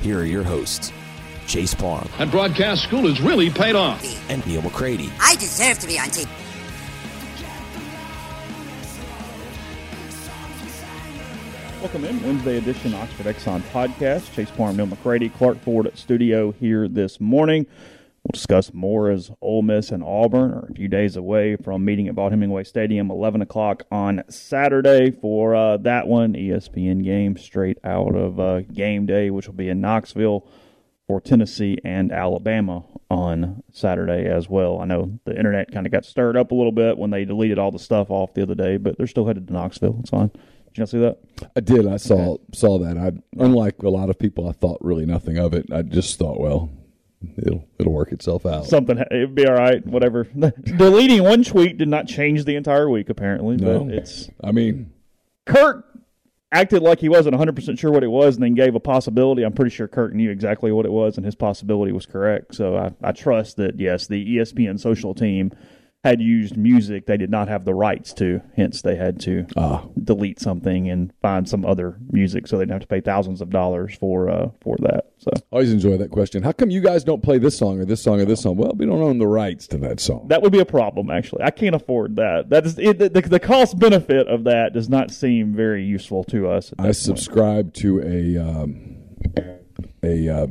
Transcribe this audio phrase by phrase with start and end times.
[0.00, 0.92] here are your hosts,
[1.46, 2.08] Chase Parham.
[2.18, 4.02] And broadcast school has really paid off.
[4.30, 5.10] and Neal McCready.
[5.20, 6.28] I deserve to be on TV.
[11.80, 14.32] Welcome in Wednesday edition Oxford Exxon podcast.
[14.34, 17.66] Chase Parham, Neal McCready, Clark Ford studio here this morning.
[18.22, 22.06] We'll discuss more as Ole Miss and Auburn are a few days away from meeting
[22.06, 26.34] at Vaught Hemingway Stadium, 11 o'clock on Saturday for uh, that one.
[26.34, 30.46] ESPN game straight out of uh, game day, which will be in Knoxville
[31.06, 34.80] for Tennessee and Alabama on Saturday as well.
[34.80, 37.58] I know the internet kind of got stirred up a little bit when they deleted
[37.58, 39.96] all the stuff off the other day, but they're still headed to Knoxville.
[40.00, 40.28] It's fine.
[40.28, 41.18] Did you not see that?
[41.56, 41.86] I did.
[41.88, 42.96] I saw saw that.
[42.96, 43.10] I
[43.42, 45.66] unlike a lot of people, I thought really nothing of it.
[45.72, 46.70] I just thought, well,
[47.36, 48.66] it'll it'll work itself out.
[48.66, 49.84] Something it'd be all right.
[49.86, 50.24] Whatever.
[50.64, 53.56] Deleting one tweet did not change the entire week, apparently.
[53.56, 54.92] no, But it's I mean,
[55.46, 55.86] Kirk
[56.52, 59.42] acted like he wasn't 100 percent sure what it was, and then gave a possibility.
[59.42, 62.54] I'm pretty sure Kirk knew exactly what it was, and his possibility was correct.
[62.54, 65.52] So I, I trust that yes, the ESPN social team
[66.02, 68.40] had used music they did not have the rights to.
[68.56, 72.72] Hence, they had to ah, delete something and find some other music, so they didn't
[72.72, 75.10] have to pay thousands of dollars for uh, for that.
[75.18, 76.42] So always enjoy that question.
[76.42, 78.56] How come you guys don't play this song or this song or this song?
[78.56, 80.28] Well, we don't own the rights to that song.
[80.28, 81.42] That would be a problem, actually.
[81.42, 82.48] I can't afford that.
[82.48, 86.48] That is it, the, the cost benefit of that does not seem very useful to
[86.48, 86.72] us.
[86.78, 86.96] I that point.
[86.96, 88.96] subscribe to a um,
[90.02, 90.46] a uh,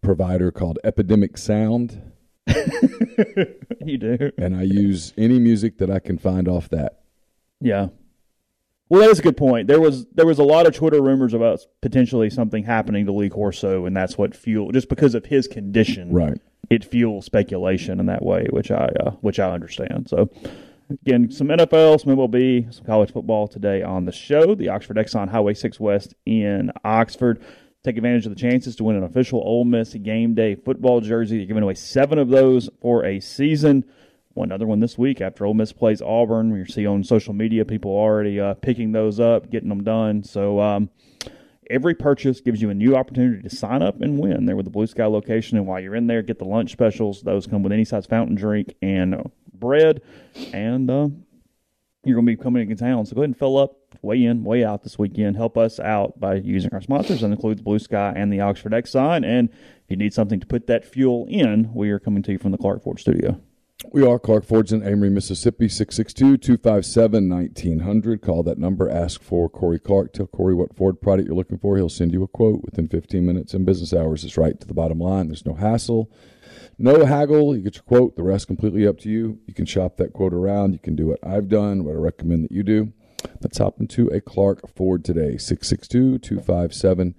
[0.00, 2.11] provider called Epidemic Sound,
[3.84, 7.00] You do, and I use any music that I can find off that.
[7.60, 7.88] yeah.
[8.88, 9.68] Well, that is a good point.
[9.68, 13.30] There was there was a lot of Twitter rumors about potentially something happening to Lee
[13.30, 16.12] Corso, and that's what fueled just because of his condition.
[16.12, 16.38] Right.
[16.68, 20.08] It fuels speculation in that way, which I uh, which I understand.
[20.08, 20.30] So.
[20.90, 24.54] Again, some NFL, some MLB, some college football today on the show.
[24.54, 27.42] The Oxford Exxon Highway 6 West in Oxford.
[27.84, 31.38] Take advantage of the chances to win an official Ole Miss game day football jersey.
[31.38, 33.84] They're giving away seven of those for a season.
[34.34, 36.54] One other one this week after Ole Miss plays Auburn.
[36.54, 40.22] You see on social media people already uh, picking those up, getting them done.
[40.22, 40.90] So um,
[41.68, 44.70] every purchase gives you a new opportunity to sign up and win there with the
[44.70, 45.58] Blue Sky location.
[45.58, 47.22] And while you're in there, get the lunch specials.
[47.22, 50.02] Those come with any size fountain drink and bread.
[50.52, 51.08] And uh,
[52.04, 53.06] you're going to be coming into town.
[53.06, 55.36] So go ahead and fill up, weigh in, way out this weekend.
[55.36, 57.20] Help us out by using our sponsors.
[57.20, 59.24] That includes Blue Sky and the Oxford Exxon.
[59.24, 62.38] And if you need something to put that fuel in, we are coming to you
[62.38, 63.40] from the Clark Ford studio.
[63.90, 68.22] We are Clark Ford's in Amory, Mississippi, 662-257-1900.
[68.22, 68.88] Call that number.
[68.88, 70.12] Ask for Corey Clark.
[70.12, 71.76] Tell Corey what Ford product you're looking for.
[71.76, 73.54] He'll send you a quote within 15 minutes.
[73.54, 75.26] And business hours It's right to the bottom line.
[75.28, 76.12] There's no hassle,
[76.78, 77.56] no haggle.
[77.56, 78.14] You get your quote.
[78.14, 79.40] The rest completely up to you.
[79.46, 80.74] You can shop that quote around.
[80.74, 82.92] You can do what I've done, what I recommend that you do.
[83.40, 87.14] Let's hop into a Clark Ford today, 662-257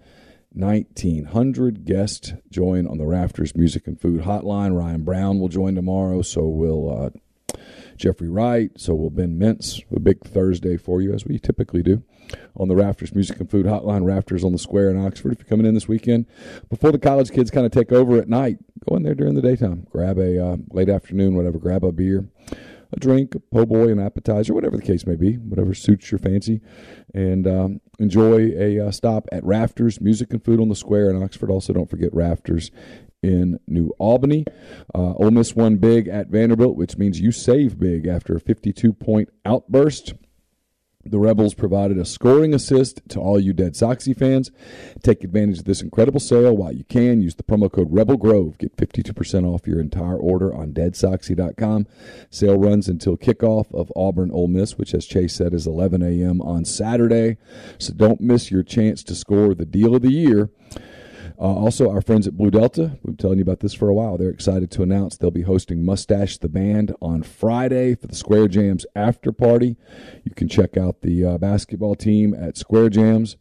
[0.53, 4.77] 1900 guest join on the Rafters Music and Food Hotline.
[4.77, 6.21] Ryan Brown will join tomorrow.
[6.21, 7.55] So will uh,
[7.97, 8.69] Jeffrey Wright.
[8.77, 9.81] So will Ben Mintz.
[9.95, 12.03] A big Thursday for you, as we typically do,
[12.55, 14.05] on the Rafters Music and Food Hotline.
[14.05, 15.33] Rafters on the Square in Oxford.
[15.33, 16.27] If you're coming in this weekend,
[16.69, 18.57] before the college kids kind of take over at night,
[18.87, 19.87] go in there during the daytime.
[19.89, 21.57] Grab a uh, late afternoon, whatever.
[21.57, 22.27] Grab a beer
[22.93, 26.19] a drink, a po' boy, an appetizer, whatever the case may be, whatever suits your
[26.19, 26.61] fancy,
[27.13, 31.21] and um, enjoy a uh, stop at Rafters Music and Food on the Square in
[31.21, 31.49] Oxford.
[31.49, 32.71] Also, don't forget Rafters
[33.21, 34.45] in New Albany.
[34.93, 38.93] Uh, Ole Miss won big at Vanderbilt, which means you save big after a 52
[38.93, 40.13] point outburst.
[41.05, 44.51] The Rebels provided a scoring assist to all you Dead Soxy fans.
[45.01, 47.21] Take advantage of this incredible sale while you can.
[47.21, 48.57] Use the promo code Rebel Grove.
[48.57, 51.87] Get 52% off your entire order on deadsoxy.com.
[52.29, 56.41] Sale runs until kickoff of Auburn Ole Miss, which, as Chase said, is 11 a.m.
[56.41, 57.35] on Saturday.
[57.79, 60.49] So don't miss your chance to score the deal of the year.
[61.39, 63.93] Uh, also, our friends at Blue Delta, we've been telling you about this for a
[63.93, 64.17] while.
[64.17, 68.49] They're excited to announce they'll be hosting Mustache the Band on Friday for the Square
[68.49, 69.75] Jams after party.
[70.23, 73.37] You can check out the uh, basketball team at Square Jams.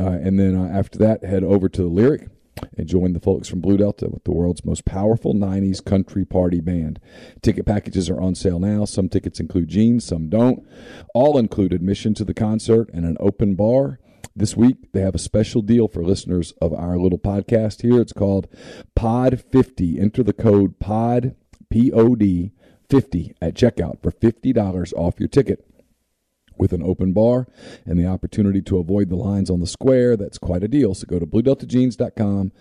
[0.00, 2.28] Uh, and then uh, after that, head over to the Lyric
[2.76, 6.60] and join the folks from Blue Delta with the world's most powerful 90s country party
[6.60, 7.00] band.
[7.40, 8.84] Ticket packages are on sale now.
[8.84, 10.66] Some tickets include jeans, some don't.
[11.14, 13.98] All include admission to the concert and an open bar.
[14.34, 18.00] This week, they have a special deal for listeners of our little podcast here.
[18.00, 18.48] It's called
[18.94, 20.00] Pod 50.
[20.00, 21.34] Enter the code POD,
[21.70, 22.52] P O D,
[22.88, 25.66] 50 at checkout for $50 off your ticket.
[26.58, 27.48] With an open bar
[27.86, 30.94] and the opportunity to avoid the lines on the square, that's quite a deal.
[30.94, 32.52] So go to bluedeltajeans.com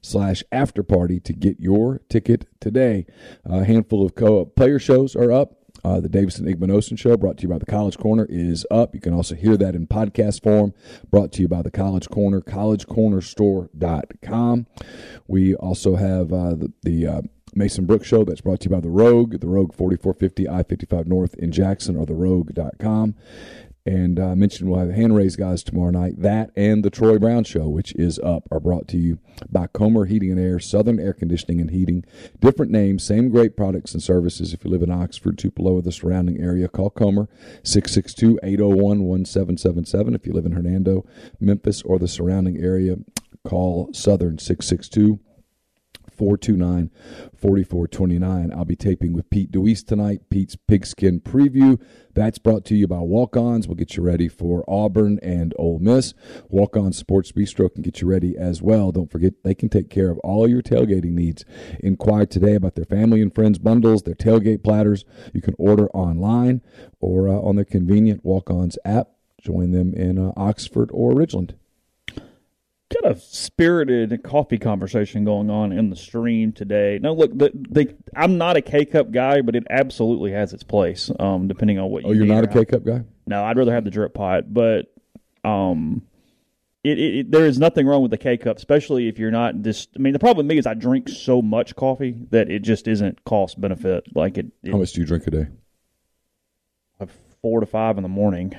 [0.00, 3.06] slash after party to get your ticket today.
[3.44, 5.63] A handful of co-op player shows are up.
[5.84, 8.94] Uh, the Davison Igmanosin Show, brought to you by the College Corner, is up.
[8.94, 10.72] You can also hear that in podcast form,
[11.10, 14.66] brought to you by the College Corner, collegecornerstore.com.
[15.26, 17.20] We also have uh, the, the uh,
[17.54, 21.06] Mason Brooks Show that's brought to you by The Rogue, The Rogue 4450 I 55
[21.06, 23.14] North in Jackson, or TheRogue.com.
[23.86, 26.14] And I uh, mentioned we'll have hand raised guys tomorrow night.
[26.16, 29.18] That and the Troy Brown Show, which is up, are brought to you
[29.50, 32.02] by Comer Heating and Air, Southern Air Conditioning and Heating.
[32.40, 34.54] Different names, same great products and services.
[34.54, 37.28] If you live in Oxford, Tupelo, or the surrounding area, call Comer
[37.62, 40.14] 662 801 1777.
[40.14, 41.04] If you live in Hernando,
[41.38, 42.96] Memphis, or the surrounding area,
[43.44, 45.20] call Southern 662
[46.16, 46.90] 429
[47.36, 48.52] 4429.
[48.52, 51.80] I'll be taping with Pete DeWeese tonight, Pete's Pigskin Preview.
[52.14, 53.66] That's brought to you by Walk Ons.
[53.66, 56.14] We'll get you ready for Auburn and Ole Miss.
[56.48, 58.92] Walk On Sports Bistro can get you ready as well.
[58.92, 61.44] Don't forget, they can take care of all your tailgating needs.
[61.80, 65.04] Inquire today about their family and friends bundles, their tailgate platters.
[65.32, 66.62] You can order online
[67.00, 69.08] or uh, on their convenient Walk Ons app.
[69.40, 71.54] Join them in uh, Oxford or Ridgeland
[72.92, 76.98] got a spirited coffee conversation going on in the stream today.
[77.00, 80.62] Now, look, the, the, I'm not a K cup guy, but it absolutely has its
[80.62, 82.02] place, um, depending on what.
[82.04, 83.02] You oh, you are not a K cup guy?
[83.26, 84.94] No, I'd rather have the drip pot, but
[85.44, 86.02] um,
[86.82, 89.62] it, it, it, there is nothing wrong with the K cup, especially if you're not
[89.62, 89.90] just.
[89.96, 92.86] I mean, the problem with me is I drink so much coffee that it just
[92.86, 94.04] isn't cost benefit.
[94.14, 94.46] Like it.
[94.70, 95.46] How much do you drink a day?
[97.42, 98.54] Four to five in the morning.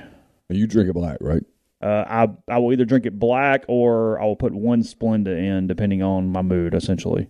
[0.48, 1.42] You drink it black, right?
[1.80, 2.04] Uh,
[2.48, 6.02] I I will either drink it black or I will put one Splenda in, depending
[6.02, 6.74] on my mood.
[6.74, 7.28] Essentially,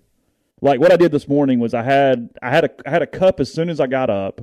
[0.61, 3.07] like what I did this morning was I had I had a I had a
[3.07, 4.41] cup as soon as I got up,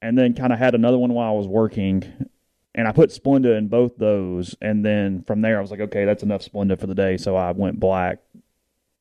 [0.00, 2.28] and then kind of had another one while I was working,
[2.74, 6.06] and I put Splenda in both those, and then from there I was like, okay,
[6.06, 8.20] that's enough Splenda for the day, so I went black,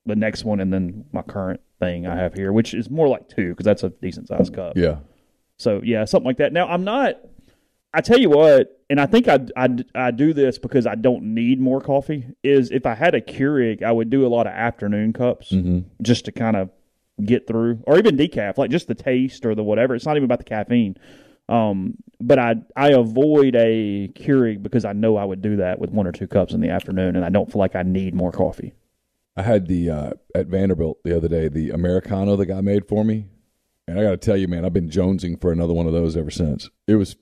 [0.06, 3.30] the next one, and then my current thing I have here, which is more like
[3.30, 4.74] two because that's a decent sized cup.
[4.75, 4.98] Yeah.
[5.56, 6.51] So yeah, something like that.
[6.51, 7.15] Now I'm not.
[7.94, 11.36] I tell you what, and I think I, I, I do this because I don't
[11.36, 12.25] need more coffee.
[12.44, 15.80] Is if I had a Keurig, I would do a lot of afternoon cups mm-hmm.
[16.01, 16.69] just to kind of
[17.24, 19.94] get through, or even decaf, like just the taste or the whatever.
[19.94, 20.97] It's not even about the caffeine.
[21.47, 25.91] Um, but I I avoid a Keurig because I know I would do that with
[25.91, 28.31] one or two cups in the afternoon, and I don't feel like I need more
[28.31, 28.74] coffee.
[29.36, 33.03] I had the uh, at Vanderbilt the other day the Americano the guy made for
[33.03, 33.29] me,
[33.88, 36.17] and I got to tell you, man, I've been jonesing for another one of those
[36.17, 36.69] ever since.
[36.88, 37.15] It was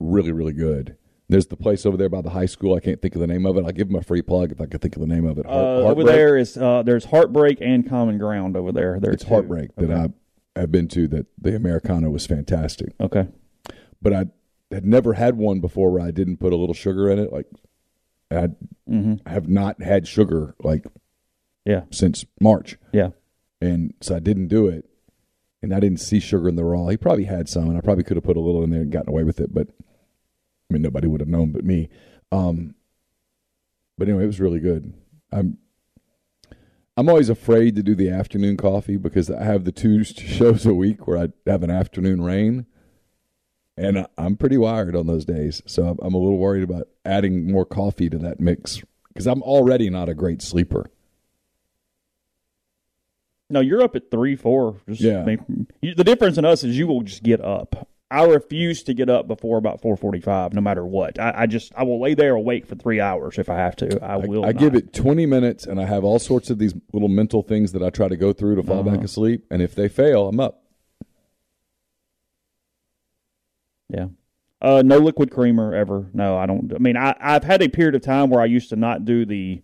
[0.00, 0.96] really really good.
[1.30, 2.74] There's the place over there by the high school.
[2.74, 3.64] I can't think of the name of it.
[3.64, 5.44] I'll give them a free plug if I can think of the name of it.
[5.44, 8.98] Heart, uh, over there is uh, there's Heartbreak and Common Ground over there.
[8.98, 9.86] There's it's Heartbreak okay.
[9.86, 10.12] that
[10.56, 11.06] I have been to.
[11.06, 12.94] That the Americano was fantastic.
[12.98, 13.28] Okay,
[14.00, 14.26] but I
[14.70, 17.30] had never had one before where I didn't put a little sugar in it.
[17.30, 17.46] Like
[18.30, 18.48] I
[18.88, 19.28] mm-hmm.
[19.28, 20.86] have not had sugar like
[21.66, 22.78] yeah since March.
[22.92, 23.10] Yeah,
[23.60, 24.88] and so I didn't do it,
[25.62, 26.86] and I didn't see sugar in the raw.
[26.86, 28.90] He probably had some, and I probably could have put a little in there and
[28.90, 29.68] gotten away with it, but
[30.68, 31.88] I mean, nobody would have known but me.
[32.30, 32.74] Um,
[33.96, 34.92] but anyway, it was really good.
[35.32, 35.58] I'm
[36.96, 40.74] I'm always afraid to do the afternoon coffee because I have the two shows a
[40.74, 42.66] week where I have an afternoon rain,
[43.76, 45.62] and I'm pretty wired on those days.
[45.66, 49.88] So I'm a little worried about adding more coffee to that mix because I'm already
[49.90, 50.90] not a great sleeper.
[53.50, 54.76] No, you're up at three, four.
[54.88, 55.24] Just yeah.
[55.24, 59.28] the difference in us is you will just get up I refuse to get up
[59.28, 61.18] before about four forty-five, no matter what.
[61.18, 64.02] I, I, just I will lay there awake for three hours if I have to.
[64.02, 64.46] I, will.
[64.46, 67.72] I, give it twenty minutes, and I have all sorts of these little mental things
[67.72, 68.96] that I try to go through to fall uh-huh.
[68.96, 69.44] back asleep.
[69.50, 70.62] And if they fail, I'm up.
[73.90, 74.06] Yeah.
[74.60, 76.08] Uh, no liquid creamer ever.
[76.14, 76.72] No, I don't.
[76.74, 79.26] I mean, I, I've had a period of time where I used to not do
[79.26, 79.62] the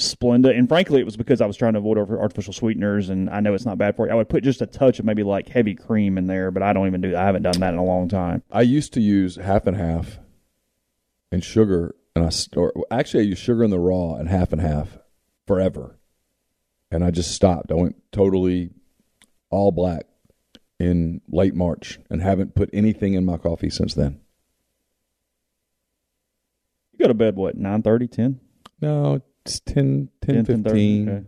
[0.00, 3.40] Splenda, and frankly, it was because I was trying to avoid artificial sweeteners, and I
[3.40, 4.12] know it's not bad for you.
[4.12, 6.72] I would put just a touch of maybe like heavy cream in there, but I
[6.72, 7.16] don't even do.
[7.16, 8.44] I haven't done that in a long time.
[8.52, 10.20] I used to use half and half,
[11.32, 14.60] and sugar, and I or actually I use sugar in the raw and half and
[14.60, 14.98] half
[15.48, 15.98] forever,
[16.92, 17.72] and I just stopped.
[17.72, 18.70] I went totally
[19.50, 20.06] all black
[20.78, 24.20] in late March, and haven't put anything in my coffee since then.
[26.92, 28.38] You go to bed what nine thirty, ten?
[28.80, 31.08] No, it's 10, 10, 10 15.
[31.08, 31.26] Okay.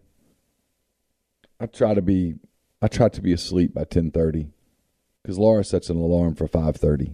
[1.61, 2.35] I try to be
[2.83, 4.49] I try to be asleep by ten thirty,
[5.23, 7.13] because Laura sets an alarm for five thirty.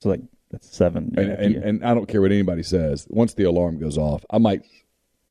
[0.00, 1.14] So like that's seven.
[1.16, 3.06] And, and, and, I don't care what anybody says.
[3.10, 4.62] Once the alarm goes off, I might.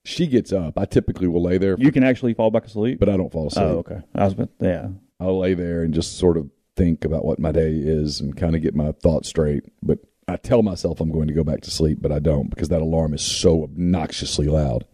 [0.03, 0.77] She gets up.
[0.77, 1.75] I typically will lay there.
[1.79, 3.65] You can actually fall back asleep, but I don't fall asleep.
[3.65, 4.01] Oh, okay.
[4.13, 4.89] I was, but yeah.
[5.19, 8.55] I'll lay there and just sort of think about what my day is and kind
[8.55, 9.63] of get my thoughts straight.
[9.81, 12.69] But I tell myself I'm going to go back to sleep, but I don't because
[12.69, 14.85] that alarm is so obnoxiously loud.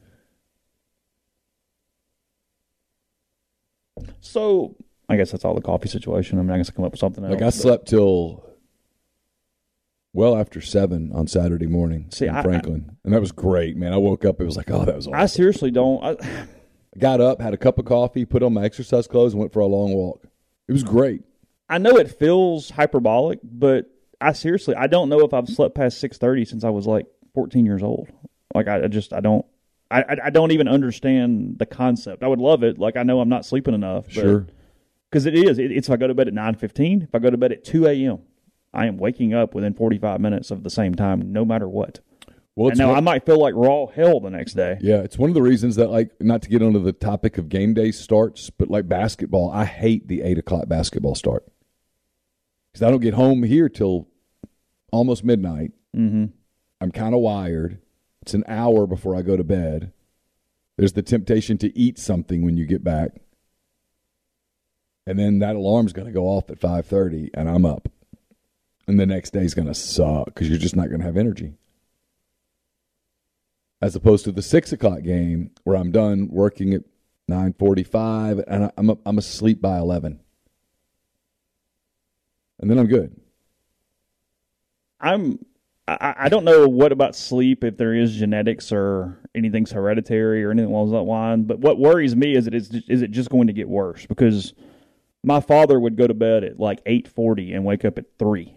[4.20, 4.76] So
[5.10, 6.40] I guess that's all the coffee situation.
[6.40, 7.34] I mean, I guess I come up with something else.
[7.34, 8.46] Like I slept till
[10.14, 13.76] well after seven on Saturday morning See, in I, Franklin, I, and that was great,
[13.76, 13.94] man.
[13.94, 15.08] I woke up, it was like, oh, that was.
[15.08, 15.20] Awesome.
[15.20, 16.04] I seriously don't.
[16.04, 16.48] I,
[16.98, 19.60] got up, had a cup of coffee, put on my exercise clothes, and went for
[19.60, 20.26] a long walk.
[20.68, 21.24] It was great.
[21.70, 23.90] I know it feels hyperbolic, but
[24.20, 27.06] I seriously, I don't know if I've slept past six thirty since I was like
[27.34, 28.10] fourteen years old.
[28.54, 29.46] Like I, I just, I don't.
[29.92, 32.24] I, I don't even understand the concept.
[32.24, 32.80] I would love it.
[32.80, 34.06] Like I know I'm not sleeping enough.
[34.06, 34.48] But, sure.
[35.10, 35.60] Because it is.
[35.60, 37.02] It, it's if I go to bed at nine fifteen.
[37.02, 38.20] If I go to bed at two a.m.,
[38.74, 42.00] I am waking up within forty five minutes of the same time, no matter what.
[42.56, 44.78] Well, and now one, I might feel like raw hell the next day.
[44.82, 47.48] Yeah, it's one of the reasons that, like, not to get onto the topic of
[47.48, 51.46] game day starts, but like basketball, I hate the eight o'clock basketball start
[52.72, 54.10] because I don't get home here till
[54.92, 55.72] almost midnight.
[55.96, 56.26] Mm-hmm.
[56.82, 57.80] I'm kind of wired.
[58.22, 59.92] It's an hour before I go to bed.
[60.78, 63.22] There's the temptation to eat something when you get back.
[65.06, 67.90] And then that alarm's going to go off at 5:30 and I'm up.
[68.88, 71.56] And the next day's going to suck cuz you're just not going to have energy.
[73.82, 76.84] As opposed to the 6 o'clock game where I'm done working at
[77.30, 80.20] 9:45 and I'm I'm asleep by 11.
[82.60, 83.20] And then I'm good.
[85.00, 85.40] I'm
[86.00, 90.52] I, I don't know what about sleep if there is genetics or anything's hereditary or
[90.52, 91.44] anything along that line.
[91.44, 94.54] But what worries me is it is is it just going to get worse because
[95.24, 98.56] my father would go to bed at like eight forty and wake up at three,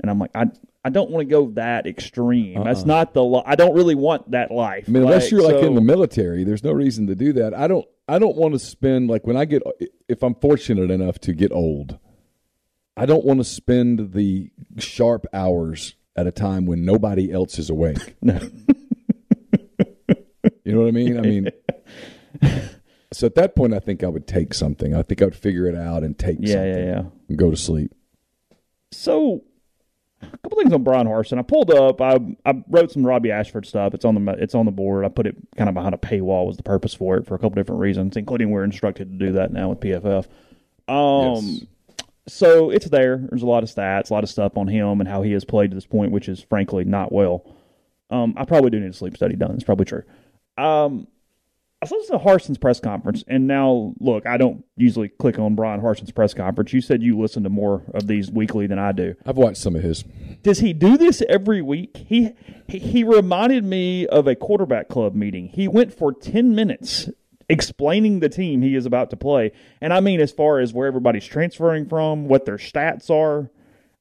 [0.00, 0.46] and I'm like I
[0.84, 2.58] I don't want to go that extreme.
[2.58, 2.64] Uh-uh.
[2.64, 4.84] That's not the I don't really want that life.
[4.88, 7.32] I mean, like, unless you're so, like in the military, there's no reason to do
[7.34, 7.54] that.
[7.54, 9.62] I don't I don't want to spend like when I get
[10.08, 11.98] if I'm fortunate enough to get old.
[12.96, 17.70] I don't want to spend the sharp hours at a time when nobody else is
[17.70, 18.16] awake.
[18.22, 18.38] No.
[20.64, 21.18] you know what I mean?
[21.18, 21.48] I mean,
[23.12, 24.94] so at that point, I think I would take something.
[24.94, 26.70] I think I would figure it out and take yeah, something.
[26.70, 27.94] Yeah, yeah, And go to sleep.
[28.92, 29.42] So,
[30.22, 31.38] a couple things on Brian Harsin.
[31.38, 32.00] I pulled up.
[32.00, 33.94] I I wrote some Robbie Ashford stuff.
[33.94, 35.04] It's on the it's on the board.
[35.04, 36.46] I put it kind of behind a paywall.
[36.46, 39.32] Was the purpose for it for a couple different reasons, including we're instructed to do
[39.32, 40.26] that now with PFF.
[40.88, 41.62] Um, yes
[42.30, 43.16] so it's there.
[43.16, 45.44] There's a lot of stats, a lot of stuff on him and how he has
[45.44, 47.44] played to this point, which is frankly not well.
[48.10, 49.52] Um, I probably do need a sleep study done.
[49.52, 50.02] It's probably true.
[50.58, 51.06] Um,
[51.82, 55.80] I listened to Harsin's press conference, and now look, I don't usually click on Brian
[55.80, 56.74] Harsin's press conference.
[56.74, 59.14] You said you listen to more of these weekly than I do.
[59.24, 60.04] I've watched some of his.
[60.42, 61.96] Does he do this every week?
[61.96, 62.32] He
[62.68, 65.48] he, he reminded me of a quarterback club meeting.
[65.48, 67.08] He went for ten minutes
[67.50, 69.52] explaining the team he is about to play.
[69.80, 73.50] And I mean, as far as where everybody's transferring from, what their stats are.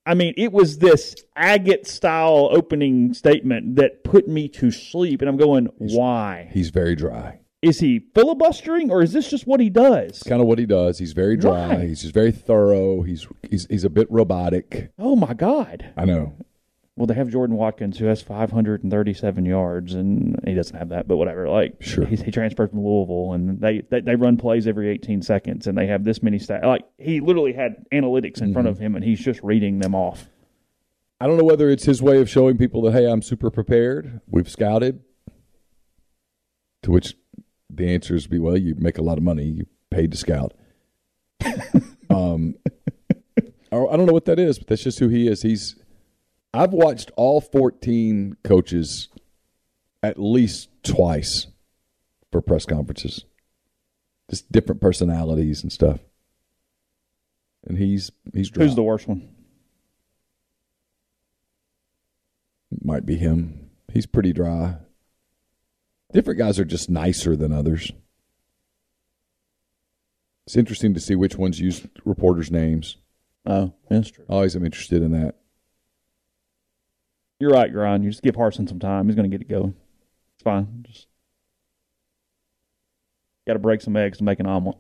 [0.06, 5.22] I mean, it was this agate style opening statement that put me to sleep.
[5.22, 6.50] And I'm going, he's, why?
[6.52, 7.40] He's very dry.
[7.62, 10.10] Is he filibustering or is this just what he does?
[10.10, 10.98] It's kind of what he does.
[10.98, 11.76] He's very dry.
[11.76, 11.88] Why?
[11.88, 13.02] He's just very thorough.
[13.02, 14.92] He's he's he's a bit robotic.
[14.98, 15.92] Oh my god.
[15.98, 16.36] I know.
[17.00, 21.16] Well, they have Jordan Watkins who has 537 yards, and he doesn't have that, but
[21.16, 21.48] whatever.
[21.48, 25.22] Like, sure, he, he transferred from Louisville, and they, they, they run plays every 18
[25.22, 26.66] seconds, and they have this many stats.
[26.66, 28.52] Like, he literally had analytics in mm-hmm.
[28.52, 30.28] front of him, and he's just reading them off.
[31.22, 34.20] I don't know whether it's his way of showing people that hey, I'm super prepared.
[34.28, 35.02] We've scouted.
[36.84, 37.16] To which
[37.70, 40.54] the answer is be well, you make a lot of money, you paid to scout.
[42.10, 42.56] um,
[43.72, 45.44] I don't know what that is, but that's just who he is.
[45.44, 45.79] He's.
[46.54, 49.10] I've watched all 14 coaches
[50.02, 51.48] at least twice
[52.32, 53.26] for press conferences.
[54.30, 56.00] Just different personalities and stuff.
[57.66, 58.64] And he's he's dry.
[58.64, 59.36] Who's the worst one?
[62.82, 63.70] might be him.
[63.92, 64.78] He's pretty dry.
[66.14, 67.92] Different guys are just nicer than others.
[70.46, 72.98] It's interesting to see which ones use reporters' names.
[73.46, 74.26] Oh, that's true.
[74.28, 75.36] Always am interested in that.
[77.40, 78.04] You're right, Grind.
[78.04, 79.08] You just give Harsin some time.
[79.08, 79.74] He's going to get it going.
[80.36, 80.86] It's fine.
[80.88, 81.08] Just
[83.48, 84.78] got to break some eggs to make an omelet.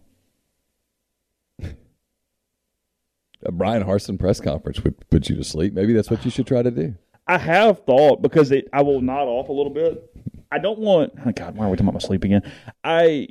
[1.63, 5.73] A Brian Harsin press conference would put you to sleep.
[5.73, 6.95] Maybe that's what you should try to do.
[7.27, 10.13] I have thought because it, I will nod off a little bit.
[10.51, 11.13] I don't want.
[11.25, 12.41] Oh God, why are we talking about my sleep again?
[12.83, 13.29] I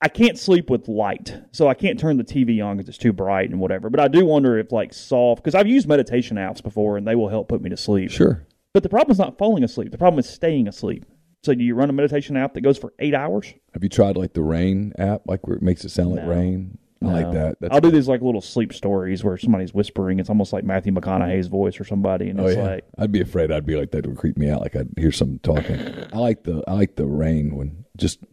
[0.00, 3.12] I can't sleep with light, so I can't turn the TV on because it's too
[3.12, 3.90] bright and whatever.
[3.90, 7.16] But I do wonder if like soft because I've used meditation apps before and they
[7.16, 8.10] will help put me to sleep.
[8.10, 8.46] Sure.
[8.74, 9.92] But the problem is not falling asleep.
[9.92, 11.06] The problem is staying asleep.
[11.44, 13.54] So do you run a meditation app that goes for eight hours?
[13.72, 16.30] Have you tried like the rain app, like where it makes it sound like No.
[16.30, 16.78] rain?
[17.02, 17.32] I like No.
[17.34, 17.56] that.
[17.60, 20.18] That's I'll do these like little sleep stories where somebody's whispering.
[20.18, 23.20] It's almost like Matthew McConaughey's voice or somebody, and Oh it's yeah, like I'd be
[23.20, 23.52] afraid.
[23.52, 24.62] I'd be like that would creep me out.
[24.62, 25.78] Like I'd hear someone talking.
[26.12, 28.24] I like the I like the rain when just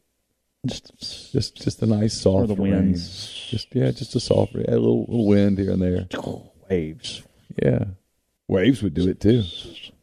[0.65, 2.71] just just just a nice soft the rain.
[2.71, 6.07] winds, Just yeah, just a soft, a little little wind here and there.
[6.69, 7.23] waves.
[7.61, 7.83] Yeah,
[8.47, 9.43] waves would do it too.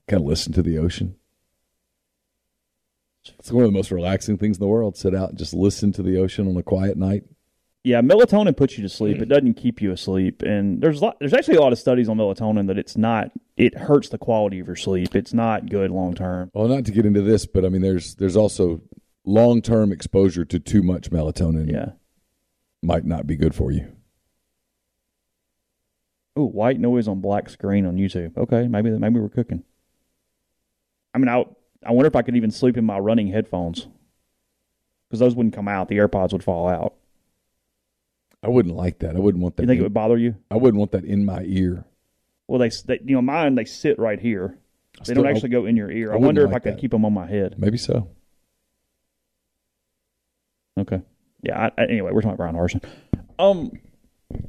[0.09, 1.17] Kind of listen to the ocean.
[3.39, 4.97] It's one of the most relaxing things in the world.
[4.97, 7.25] Sit out and just listen to the ocean on a quiet night.
[7.85, 9.19] Yeah, melatonin puts you to sleep.
[9.21, 12.09] It doesn't keep you asleep, and there's a lot, there's actually a lot of studies
[12.09, 13.31] on melatonin that it's not.
[13.57, 15.15] It hurts the quality of your sleep.
[15.15, 16.51] It's not good long term.
[16.55, 18.81] Well, not to get into this, but I mean, there's there's also
[19.25, 21.71] long term exposure to too much melatonin.
[21.71, 21.93] Yeah.
[22.83, 23.93] might not be good for you.
[26.37, 28.37] Oh, white noise on black screen on YouTube.
[28.37, 29.65] Okay, maybe maybe we're cooking.
[31.19, 31.45] I mean, I
[31.89, 33.89] I wonder if I could even sleep in my running headphones
[35.09, 35.89] because those wouldn't come out.
[35.89, 36.95] The AirPods would fall out.
[38.43, 39.17] I wouldn't like that.
[39.17, 39.65] I wouldn't want that.
[39.65, 40.37] You think it would bother you?
[40.51, 41.85] I wouldn't want that in my ear.
[42.47, 44.57] Well, they, they you know mine they sit right here.
[44.99, 46.13] They Still, don't I- actually go in your ear.
[46.13, 46.81] I I, wonder if like I could that.
[46.81, 47.57] keep them on my head.
[47.59, 48.09] Maybe so.
[50.79, 51.03] Okay.
[51.43, 51.59] Yeah.
[51.77, 52.85] I, I- anyway, we're talking about Brian Harsin.
[53.41, 53.73] Um.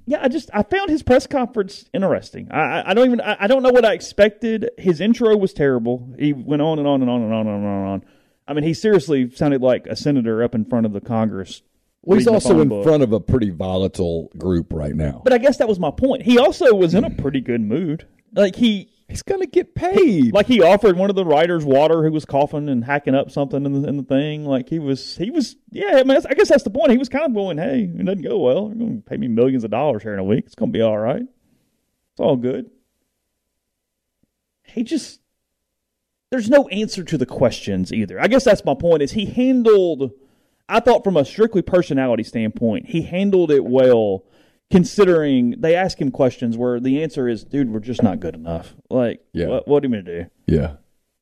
[0.06, 2.50] Yeah, I just I found his press conference interesting.
[2.52, 4.70] I I, I don't even I, I don't know what I expected.
[4.78, 6.14] His intro was terrible.
[6.20, 8.06] He went on and on and on and on and on and on.
[8.48, 11.62] I mean, he seriously sounded like a senator up in front of the Congress.
[12.02, 12.84] Well, he's also in book.
[12.84, 15.22] front of a pretty volatile group right now.
[15.24, 16.24] But I guess that was my point.
[16.24, 18.08] He also was in a pretty good mood.
[18.34, 20.34] Like he he's to get paid.
[20.34, 23.66] like he offered one of the writers water who was coughing and hacking up something
[23.66, 24.46] in the, in the thing.
[24.46, 25.98] Like he was, he was, yeah.
[25.98, 26.92] I, mean, I guess that's the point.
[26.92, 28.72] He was kind of going, "Hey, it doesn't go well.
[28.76, 30.46] You're to pay me millions of dollars here in a week.
[30.46, 31.24] It's to be all right.
[31.24, 32.70] It's all good."
[34.64, 35.20] He just,
[36.30, 38.22] there's no answer to the questions either.
[38.22, 39.02] I guess that's my point.
[39.02, 40.12] Is he handled?
[40.68, 44.26] I thought from a strictly personality standpoint, he handled it well.
[44.72, 48.76] Considering they ask him questions where the answer is, "Dude, we're just not good enough."
[48.90, 49.48] Like, Yeah.
[49.48, 50.30] what, what are you going to do?
[50.48, 50.76] yeah.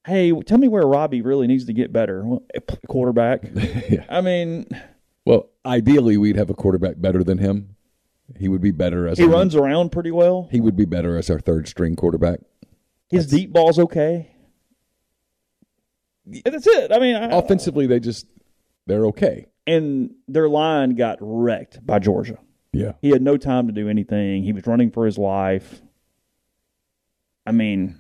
[0.06, 2.26] hey, tell me where Robbie really needs to get better.
[2.26, 2.44] Well,
[2.88, 3.44] quarterback.
[3.90, 4.06] yeah.
[4.10, 4.66] I mean,
[5.26, 7.76] Well, ideally, we'd have a quarterback better than him.
[8.38, 10.50] He would be better as he runs around pretty well.
[10.52, 12.42] He would be better as our third string quarterback.
[13.10, 14.32] His deep ball's okay.
[16.26, 16.92] And that's it.
[16.92, 18.28] I mean, I, Offensively, they just
[18.86, 19.48] they're okay.
[19.66, 22.38] and their line got wrecked by Georgia.
[22.78, 22.94] Yeah.
[23.02, 24.44] He had no time to do anything.
[24.44, 25.82] He was running for his life.
[27.46, 27.96] I mean,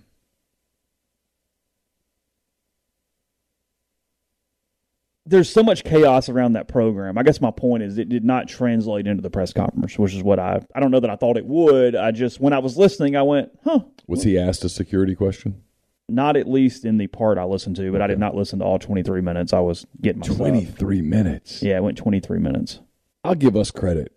[5.25, 7.17] there's so much chaos around that program.
[7.17, 10.23] I guess my point is it did not translate into the press conference, which is
[10.23, 11.95] what I I don't know that I thought it would.
[11.95, 15.61] I just when I was listening, I went, "Huh." Was he asked a security question?
[16.09, 18.65] Not at least in the part I listened to, but I did not listen to
[18.65, 19.51] all 23 minutes.
[19.51, 20.79] I was getting my Twenty stuff.
[20.81, 21.61] minutes.
[21.61, 22.79] Yeah, it went 23 minutes.
[23.25, 24.13] I'll give us credit.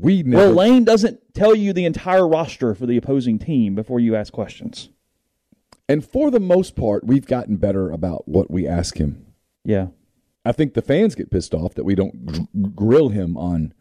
[0.00, 0.46] We never.
[0.46, 4.32] Well, Lane doesn't tell you the entire roster for the opposing team before you ask
[4.32, 4.88] questions.
[5.88, 9.26] and for the most part, we've gotten better about what we ask him.
[9.64, 9.88] Yeah.
[10.44, 13.74] I think the fans get pissed off that we don't gr- grill him on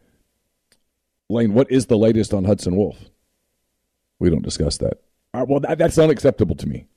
[1.30, 1.54] Lane.
[1.54, 3.10] What is the latest on Hudson Wolf?
[4.20, 5.00] We don't discuss that.
[5.34, 6.88] Right, well, that, that's unacceptable to me.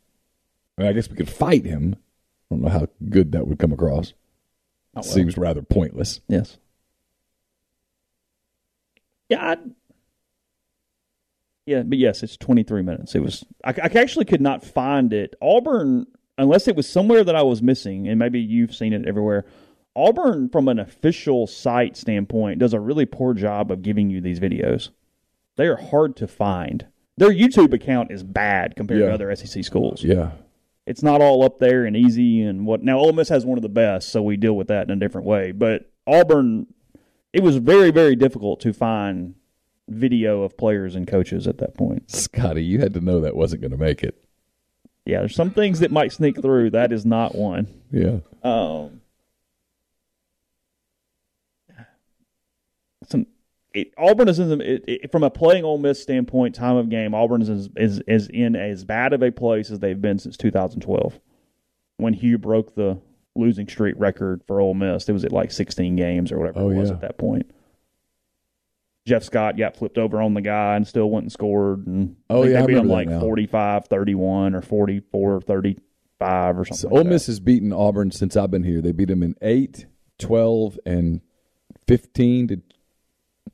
[0.79, 1.95] I, mean, I guess we could fight him.
[2.51, 4.15] I don't know how good that would come across.
[4.97, 5.05] Oh, well.
[5.05, 6.21] Seems rather pointless.
[6.29, 6.57] Yes.
[9.29, 9.51] Yeah.
[9.53, 9.57] I,
[11.67, 13.15] yeah, but yes, it's 23 minutes.
[13.15, 13.45] It was.
[13.65, 15.35] I, I actually could not find it.
[15.41, 16.07] Auburn,
[16.37, 19.45] unless it was somewhere that I was missing, and maybe you've seen it everywhere.
[19.95, 24.41] Auburn, from an official site standpoint, does a really poor job of giving you these
[24.41, 24.89] videos.
[25.57, 26.87] They are hard to find.
[27.19, 29.09] their YouTube account is bad compared Yeah.
[29.09, 30.03] to other SEC schools.
[30.03, 30.33] Yeah.
[30.87, 32.83] It's not all up there and easy and what.
[32.83, 34.97] Now Ole Miss has one of the best, so we deal with that in a
[34.99, 35.53] different way.
[35.53, 36.67] But Auburn,
[37.33, 39.35] it was very very difficult to find
[39.89, 42.11] video of players and coaches at that point.
[42.11, 44.23] Scotty, you had to know that wasn't going to make it.
[45.05, 46.71] Yeah, there's some things that might sneak through.
[46.71, 47.67] That is not one.
[47.91, 48.19] Yeah.
[48.43, 49.01] Um,
[53.09, 53.27] some
[53.75, 56.89] it, Auburn is in the, it, it, from a playing Ole Miss standpoint, time of
[56.89, 57.15] game.
[57.15, 61.19] Auburn is, is is in as bad of a place as they've been since 2012,
[61.97, 62.99] when Hugh broke the
[63.35, 65.09] losing streak record for Ole Miss.
[65.09, 66.95] It was at like 16 games or whatever Oh, it was yeah.
[66.97, 67.51] at that point.
[69.07, 71.87] Jeff Scott got flipped over on the guy and still went and scored.
[71.87, 73.21] And Oh, I think oh, yeah, they beat him like now.
[73.21, 76.77] 45 31 or 44 35 or something.
[76.77, 77.11] So like Ole that.
[77.11, 78.81] Miss has beaten Auburn since I've been here.
[78.81, 79.87] They beat them in 8,
[80.19, 81.21] 12, and
[81.89, 82.47] 15.
[82.47, 82.63] Did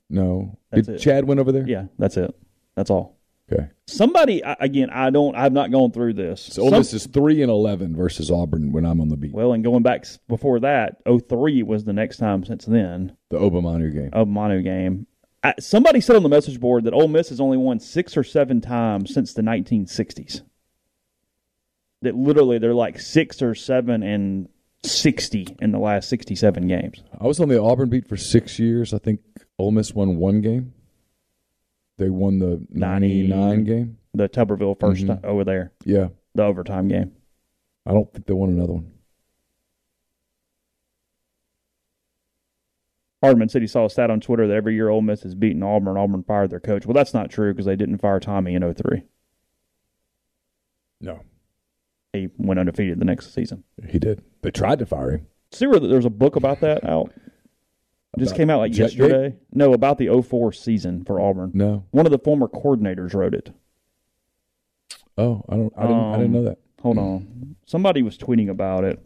[0.09, 0.59] No.
[0.71, 0.99] That's Did it.
[0.99, 1.67] Chad win over there?
[1.67, 2.35] Yeah, that's it.
[2.75, 3.17] That's all.
[3.51, 3.67] Okay.
[3.87, 5.35] Somebody again, I don't.
[5.35, 6.41] I've not gone through this.
[6.41, 9.33] So Ole Miss is 3 and 11 versus Auburn when I'm on the beat.
[9.33, 13.15] well, and going back before that, 03 was the next time since then.
[13.29, 14.09] the Obamanu game.
[14.13, 15.07] of Manu game.
[15.43, 18.23] I, somebody said on the message board that Ole Miss has only won six or
[18.23, 20.41] seven times since the 1960s.
[22.01, 24.49] That literally they're like six or seven and
[24.83, 27.03] 60 in the last 67 games.
[27.19, 28.93] I was on the Auburn beat for six years.
[28.93, 29.21] I think
[29.57, 30.73] Ole Miss won one game.
[31.99, 33.97] They won the 99 game.
[34.13, 35.07] The Tuberville 1st Mhm.
[35.07, 36.07] time over there, Yeah.
[36.33, 37.11] the overtime game.
[37.85, 38.91] I don't think they won another one.
[43.21, 45.61] Hardman said he saw a stat on Twitter that every year Ole Miss has beaten
[45.61, 45.97] Auburn.
[45.97, 46.85] Auburn fired their coach.
[46.85, 49.03] Well, that's not true because they didn't fire Tommy in 03.
[51.01, 51.19] No.
[52.13, 53.65] He went undefeated the next season.
[53.89, 54.23] He did.
[54.41, 55.27] They tried to fire him.
[55.51, 57.11] See where there's a book about that out?
[58.17, 59.35] Just came out like yesterday.
[59.53, 61.51] No, about the 04 season for Auburn.
[61.53, 61.85] No.
[61.91, 63.51] One of the former coordinators wrote it.
[65.17, 65.73] Oh, I don't.
[65.77, 65.97] I didn't.
[65.97, 66.57] I didn't Um, know that.
[66.81, 67.55] Hold on.
[67.65, 68.99] Somebody was tweeting about it.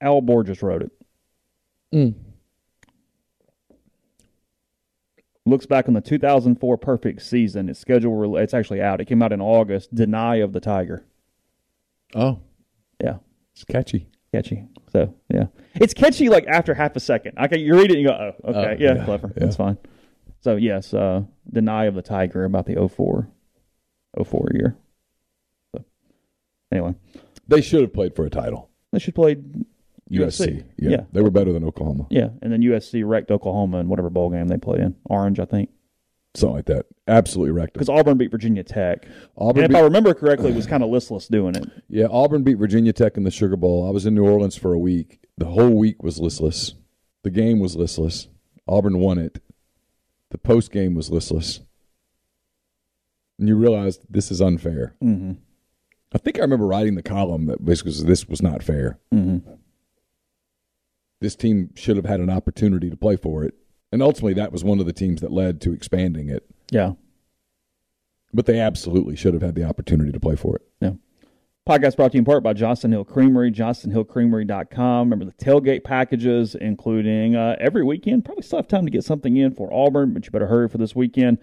[0.00, 0.92] Al Borges wrote it.
[1.92, 2.14] Mm.
[5.46, 7.68] Looks back on the 2004 perfect season.
[7.68, 9.00] Its schedule, rel- it's actually out.
[9.00, 9.94] It came out in August.
[9.94, 11.04] Deny of the Tiger.
[12.14, 12.40] Oh,
[13.02, 13.18] Yeah.
[13.52, 14.08] it's catchy.
[14.32, 14.66] Catchy.
[14.92, 15.46] So, yeah.
[15.74, 17.36] It's catchy like after half a second.
[17.38, 18.58] Okay, you read it and you go, oh, okay.
[18.58, 19.28] Oh, yeah, yeah, clever.
[19.36, 19.44] yeah.
[19.44, 19.78] That's fine.
[20.40, 23.28] So, yes, uh, Deny of the Tiger about the 04,
[24.24, 24.76] 04 year.
[25.74, 25.84] So,
[26.70, 26.94] anyway,
[27.48, 28.70] They should have played for a title.
[28.92, 30.10] they should play USC.
[30.10, 30.64] USC.
[30.78, 30.90] Yeah.
[30.90, 31.00] Yeah.
[31.12, 32.06] They were better than Oklahoma.
[32.10, 34.94] Yeah, and then USC wrecked Oklahoma in whatever bowl game they played in.
[35.06, 35.70] Orange, I think.
[36.36, 36.86] Something like that.
[37.08, 37.80] Absolutely wrecked them.
[37.80, 39.06] Because Auburn beat Virginia Tech.
[39.36, 41.64] Auburn and if beat- I remember correctly, it was kind of listless doing it.
[41.88, 43.86] Yeah, Auburn beat Virginia Tech in the Sugar Bowl.
[43.86, 45.20] I was in New Orleans for a week.
[45.38, 46.74] The whole week was listless.
[47.22, 48.28] The game was listless.
[48.68, 49.42] Auburn won it.
[50.30, 51.60] The post game was listless.
[53.38, 54.94] And you realize this is unfair.
[55.02, 55.32] Mm-hmm.
[56.12, 58.98] I think I remember writing the column that basically this was not fair.
[59.12, 59.52] Mm-hmm.
[61.20, 63.54] This team should have had an opportunity to play for it.
[63.92, 66.48] And ultimately, that was one of the teams that led to expanding it.
[66.70, 66.92] Yeah.
[68.34, 70.62] But they absolutely should have had the opportunity to play for it.
[70.80, 70.92] Yeah.
[71.68, 75.10] Podcast brought to you in part by Johnston Hill Creamery, johnstonhillcreamery.com.
[75.10, 78.24] Remember the tailgate packages, including uh, every weekend.
[78.24, 80.78] Probably still have time to get something in for Auburn, but you better hurry for
[80.78, 81.38] this weekend.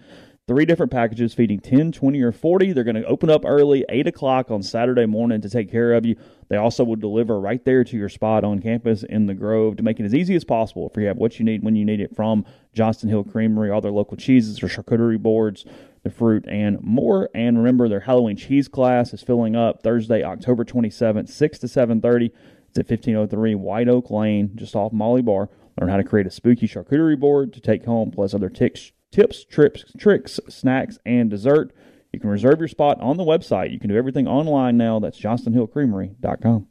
[0.46, 2.74] Three different packages feeding 10, 20, or 40.
[2.74, 6.04] They're going to open up early, 8 o'clock on Saturday morning to take care of
[6.04, 6.16] you.
[6.50, 9.82] They also will deliver right there to your spot on campus in the Grove to
[9.82, 11.86] make it as easy as possible for you to have what you need when you
[11.86, 15.64] need it from Johnston Hill Creamery, all their local cheeses or charcuterie boards,
[16.02, 17.30] the fruit, and more.
[17.34, 22.26] And remember, their Halloween cheese class is filling up Thursday, October 27th, 6 to 7.30.
[22.68, 25.48] It's at 1503 White Oak Lane, just off Molly Barr.
[25.80, 29.44] Learn how to create a spooky charcuterie board to take home, plus other tics, tips,
[29.44, 31.72] trips, tricks, snacks, and dessert.
[32.12, 33.72] You can reserve your spot on the website.
[33.72, 34.98] You can do everything online now.
[34.98, 36.66] That's johnstonhillcreamery.com.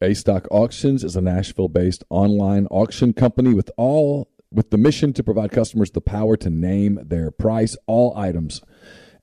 [0.00, 5.22] A Stock Auctions is a Nashville-based online auction company with all with the mission to
[5.22, 7.76] provide customers the power to name their price.
[7.86, 8.62] All items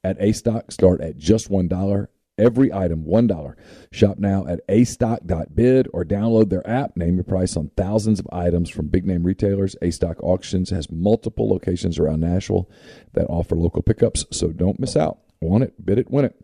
[0.03, 2.09] at A Stock start at just one dollar.
[2.37, 3.57] Every item one dollar.
[3.91, 6.95] Shop now at astock.bid or download their app.
[6.95, 9.75] Name your price on thousands of items from big name retailers.
[9.81, 12.69] A Stock Auctions has multiple locations around Nashville
[13.13, 15.17] that offer local pickups, so don't miss out.
[15.41, 16.35] Want it, bid it, win it.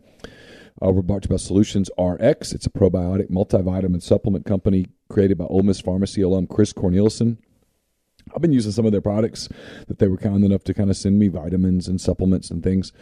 [0.84, 2.52] Uh, we're brought to you by Solutions RX.
[2.52, 7.38] It's a probiotic multivitamin supplement company created by Ole Miss Pharmacy alum Chris Cornelison.
[8.34, 9.48] I've been using some of their products
[9.86, 12.92] that they were kind enough to kind of send me vitamins and supplements and things.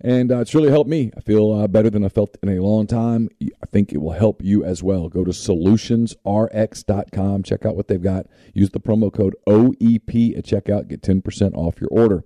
[0.00, 1.10] And uh, it's really helped me.
[1.16, 3.30] I feel uh, better than I felt in a long time.
[3.40, 5.08] I think it will help you as well.
[5.08, 7.42] Go to solutionsrx.com.
[7.42, 8.26] Check out what they've got.
[8.52, 10.88] Use the promo code OEP at checkout.
[10.88, 12.24] Get 10% off your order.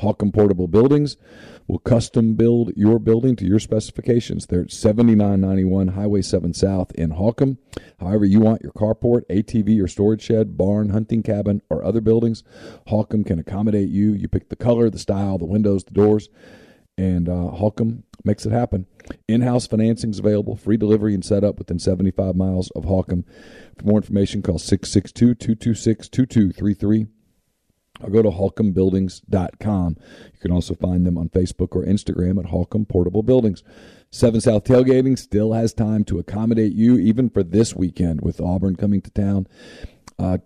[0.00, 1.16] Holcomb Portable Buildings
[1.66, 4.46] will custom build your building to your specifications.
[4.46, 7.58] They're at 7991 Highway 7 South in Holcomb.
[7.98, 12.44] However, you want your carport, ATV or storage shed, barn, hunting cabin, or other buildings,
[12.86, 14.12] Holcomb can accommodate you.
[14.12, 16.28] You pick the color, the style, the windows, the doors,
[16.96, 17.50] and uh,
[18.24, 18.86] makes it happen.
[19.28, 23.24] In house financing is available, free delivery and setup within 75 miles of Holcomb.
[23.78, 27.06] For more information, call 662 226 2233
[28.00, 29.96] or go to holcombbuildings.com.
[30.32, 33.62] You can also find them on Facebook or Instagram at Holcomb Portable Buildings.
[34.10, 38.76] Seven South Tailgating still has time to accommodate you, even for this weekend with Auburn
[38.76, 39.46] coming to town.
[40.18, 40.38] Uh,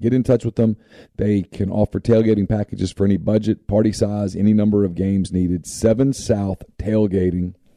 [0.00, 0.76] get in touch with them.
[1.16, 5.66] They can offer tailgating packages for any budget, party size, any number of games needed.
[5.66, 6.62] Seven South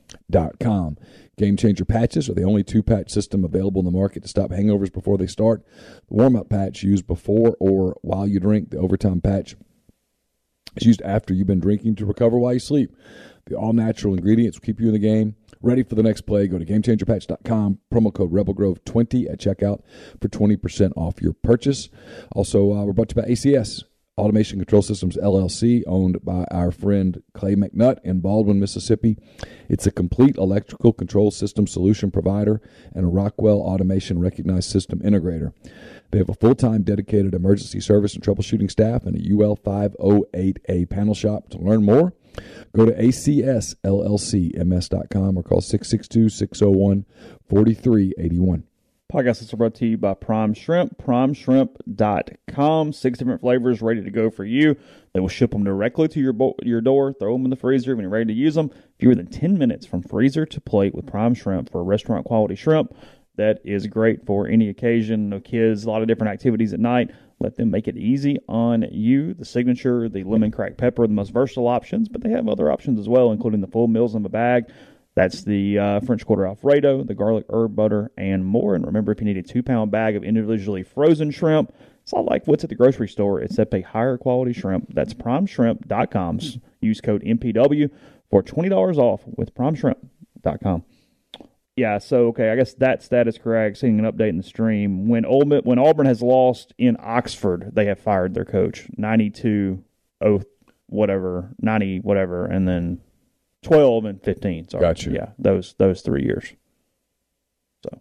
[0.09, 0.97] Tailgating.com.
[1.37, 4.51] Game changer patches are the only two patch system available in the market to stop
[4.51, 5.65] hangovers before they start.
[6.07, 8.71] The warm up patch used before or while you drink.
[8.71, 9.55] The overtime patch
[10.75, 12.95] is used after you've been drinking to recover while you sleep.
[13.45, 15.35] The all natural ingredients will keep you in the game.
[15.61, 19.81] Ready for the next play, go to GameChangerPatch.com, promo code RebelGrove20 at checkout
[20.21, 21.89] for 20% off your purchase.
[22.31, 23.83] Also, uh, we're brought to you by ACS.
[24.19, 29.17] Automation Control Systems LLC, owned by our friend Clay McNutt in Baldwin, Mississippi.
[29.69, 32.61] It's a complete electrical control system solution provider
[32.93, 35.53] and a Rockwell Automation recognized system integrator.
[36.11, 40.89] They have a full time dedicated emergency service and troubleshooting staff and a UL 508A
[40.89, 41.49] panel shop.
[41.51, 42.13] To learn more,
[42.75, 43.77] go to acsllcms.com
[45.37, 47.05] or call 662 601
[47.47, 48.63] 4381.
[49.11, 52.93] Podcast is brought to you by Prime Shrimp, primeshrimp.com.
[52.93, 54.75] Six different flavors ready to go for you.
[55.13, 57.95] They will ship them directly to your bo- your door, throw them in the freezer
[57.95, 58.69] when you're ready to use them.
[58.99, 62.95] Fewer than 10 minutes from freezer to plate with Prime Shrimp for restaurant quality shrimp.
[63.35, 65.29] That is great for any occasion.
[65.29, 67.09] No kids, a lot of different activities at night.
[67.39, 69.33] Let them make it easy on you.
[69.33, 72.99] The signature, the lemon cracked pepper, the most versatile options, but they have other options
[72.99, 74.65] as well, including the full meals in the bag.
[75.19, 78.73] That's the uh, French Quarter Alfredo, the garlic herb butter, and more.
[78.73, 82.23] And remember, if you need a two pound bag of individually frozen shrimp, it's all
[82.23, 84.93] like what's at the grocery store, except a higher quality shrimp.
[84.93, 86.39] That's primeshrimp.com.
[86.79, 87.91] Use code MPW
[88.29, 90.85] for $20 off with primeshrimp.com.
[91.75, 93.75] Yeah, so okay, I guess that stat is correct.
[93.75, 97.87] Seeing an update in the stream when Ole when Auburn has lost in Oxford, they
[97.87, 98.87] have fired their coach.
[98.95, 99.83] Ninety two,
[100.23, 100.43] oh
[100.85, 103.01] whatever, ninety whatever, and then
[103.63, 104.69] 12 and 15.
[104.69, 104.81] Sorry.
[104.81, 105.11] Gotcha.
[105.11, 106.53] Yeah, those those three years.
[107.83, 107.99] So,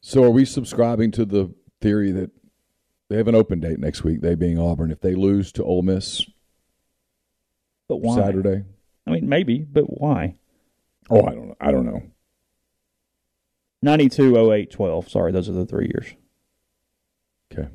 [0.00, 2.30] So are we subscribing to the theory that
[3.08, 5.82] they have an open date next week, they being Auburn, if they lose to Ole
[5.82, 6.26] Miss
[7.88, 8.16] but why?
[8.16, 8.64] Saturday?
[9.06, 10.36] I mean, maybe, but why?
[11.08, 11.56] Oh, I don't know.
[11.60, 12.02] I don't know.
[13.80, 15.08] 92, 08, 12.
[15.08, 16.14] Sorry, those are the three years.
[17.50, 17.68] Okay.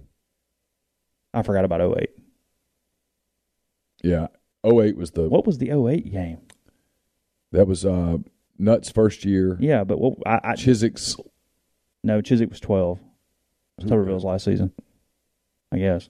[1.33, 2.09] I forgot about 08.
[4.03, 4.27] Yeah.
[4.63, 6.41] 08 was the What was the 08 game?
[7.53, 8.17] That was uh
[8.59, 9.57] Nutt's first year.
[9.61, 11.15] Yeah, but what I, I Chizik's
[12.03, 12.99] no Chizik was 12.
[12.99, 13.03] It
[13.83, 14.71] was Tuberville's last season.
[15.71, 16.09] I guess.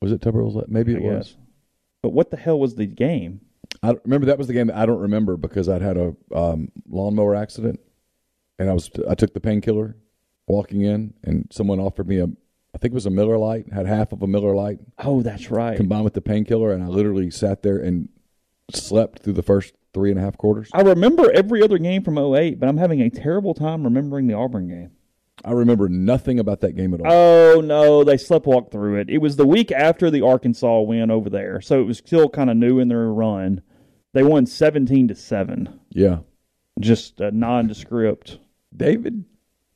[0.00, 0.62] was it Tuberville's?
[0.68, 1.28] Maybe it I was.
[1.28, 1.36] guess.
[2.02, 3.40] But what the hell was the game?
[3.82, 6.70] I remember that was the game that I don't remember because I'd had a um,
[6.88, 7.80] lawnmower accident,
[8.58, 9.96] and I was I took the painkiller
[10.46, 12.24] walking in, and someone offered me a
[12.74, 15.50] I think it was a Miller Light, had half of a Miller Light Oh, that's
[15.50, 15.76] right.
[15.76, 18.08] combined with the painkiller, and I literally sat there and
[18.76, 20.68] slept through the first three and a half quarters.
[20.72, 24.34] I remember every other game from 08, but I'm having a terrible time remembering the
[24.34, 24.90] Auburn game.
[25.44, 27.10] I remember nothing about that game at all.
[27.10, 29.08] Oh no, they sleptwalked through it.
[29.08, 32.50] It was the week after the Arkansas win over there, so it was still kind
[32.50, 33.62] of new in their run.
[34.12, 36.18] They won seventeen to seven, yeah,
[36.78, 38.38] just a nondescript.
[38.76, 39.24] David,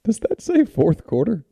[0.05, 1.47] does that say fourth quarter?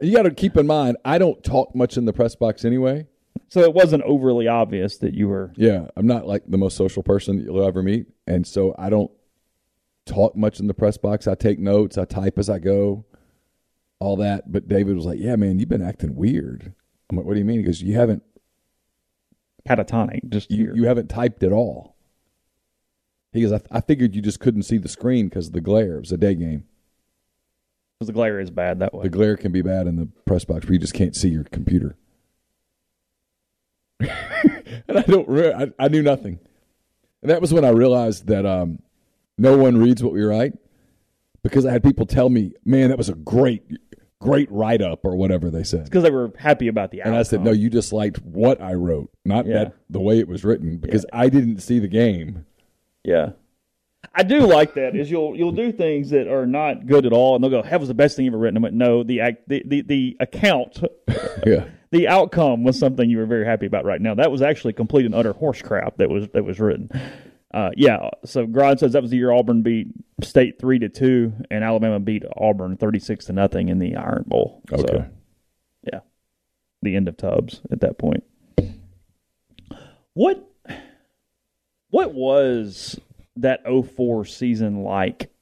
[0.00, 3.06] You got to keep in mind, I don't talk much in the press box anyway.
[3.48, 5.52] So it wasn't overly obvious that you were.
[5.56, 8.90] Yeah, I'm not like the most social person that you'll ever meet, and so I
[8.90, 9.10] don't
[10.06, 11.26] talk much in the press box.
[11.26, 13.04] I take notes, I type as I go,
[13.98, 14.52] all that.
[14.52, 16.74] But David was like, "Yeah, man, you've been acting weird."
[17.08, 18.22] I'm like, "What do you mean?" He goes, "You haven't
[19.68, 21.96] catatonic, just you, you haven't typed at all."
[23.32, 25.96] He goes, I, I figured you just couldn't see the screen because of the glare.
[25.96, 26.64] It was a day game.
[27.98, 29.04] Because the glare is bad that way.
[29.04, 31.44] The glare can be bad in the press box where you just can't see your
[31.44, 31.96] computer.
[34.88, 36.38] and I don't, re- I, I knew nothing.
[37.22, 38.78] And that was when I realized that um,
[39.38, 40.54] no one reads what we write
[41.42, 43.62] because I had people tell me, man, that was a great,
[44.20, 45.84] great write up or whatever they said.
[45.84, 47.12] Because they were happy about the outcome.
[47.12, 49.64] And I said, no, you just liked what I wrote, not Yeah.
[49.64, 52.46] that the way it was written, because I didn't see the game.
[53.04, 53.30] Yeah.
[54.14, 54.96] I do like that.
[54.96, 57.78] Is you'll you'll do things that are not good at all, and they'll go, "That
[57.78, 60.82] was the best thing ever written." I went, "No, the act, the, the the account,
[61.46, 61.66] Yeah.
[61.92, 64.14] The outcome was something you were very happy about right now.
[64.14, 66.88] That was actually complete and utter horse crap that was that was written."
[67.52, 68.10] Uh, yeah.
[68.24, 69.88] So Grod says that was the year Auburn beat
[70.22, 74.24] State three to two, and Alabama beat Auburn thirty six to nothing in the Iron
[74.26, 74.62] Bowl.
[74.70, 75.06] So, Okay.
[75.92, 76.00] yeah,
[76.82, 78.22] the end of Tubbs at that point.
[80.14, 80.46] What
[81.88, 83.00] what was
[83.36, 85.32] that 04 season like?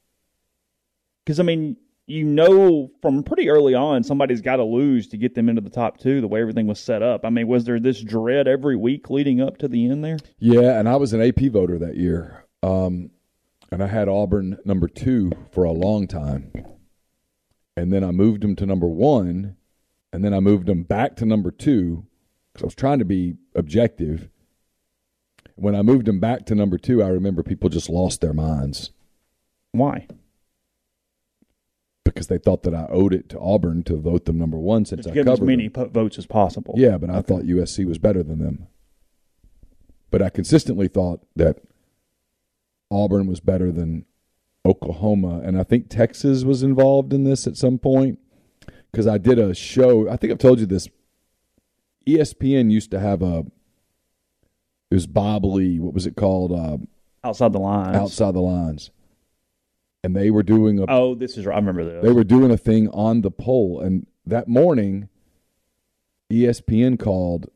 [1.25, 1.77] Because I mean,
[2.09, 5.69] you know, from pretty early on, somebody's got to lose to get them into the
[5.69, 6.21] top two.
[6.21, 7.23] The way everything was set up.
[7.23, 10.17] I mean, was there this dread every week leading up to the end there?
[10.39, 12.45] Yeah, and I was an AP voter that year.
[12.63, 13.11] Um,
[13.71, 16.51] and I had Auburn number two for a long time.
[17.77, 19.55] And then I moved them to number one.
[20.11, 22.07] And then I moved them back to number two
[22.51, 24.29] because I was trying to be objective.
[25.55, 28.89] When I moved them back to number two, I remember people just lost their minds
[29.71, 30.07] Why?
[32.13, 35.07] Because they thought that I owed it to Auburn to vote them number one since
[35.07, 35.73] I get as many them.
[35.73, 36.73] po- votes as possible.
[36.77, 38.67] Yeah, but I thought USC was better than them.
[40.11, 41.57] But I consistently thought that
[42.91, 44.05] Auburn was better than
[44.65, 48.19] Oklahoma, and I think Texas was involved in this at some point
[48.91, 50.09] because I did a show.
[50.09, 50.87] I think I've told you this.
[52.07, 53.45] ESPN used to have a.
[54.91, 55.77] It was Bob Ley.
[55.79, 56.51] What was it called?
[56.51, 56.77] Uh,
[57.23, 57.95] outside the lines.
[57.95, 58.89] Outside the lines.
[60.03, 61.45] And they were doing a Oh, this is.
[61.45, 62.03] I remember this.
[62.03, 65.09] they were doing a thing on the poll, and that morning,
[66.31, 67.49] ESPN called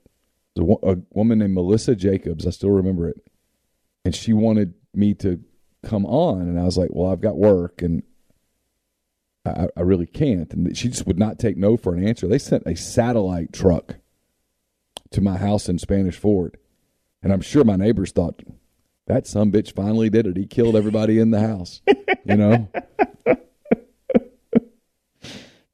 [0.57, 2.45] a, a woman named Melissa Jacobs.
[2.45, 3.25] I still remember it,
[4.03, 5.39] and she wanted me to
[5.83, 8.03] come on, and I was like, "Well, I've got work, and
[9.45, 12.27] I, I really can't." And she just would not take no for an answer.
[12.27, 13.95] They sent a satellite truck
[15.11, 16.57] to my house in Spanish Fort,
[17.21, 18.41] and I'm sure my neighbors thought.
[19.07, 20.37] That some bitch finally did it.
[20.37, 21.81] He killed everybody in the house.
[22.25, 22.69] You know?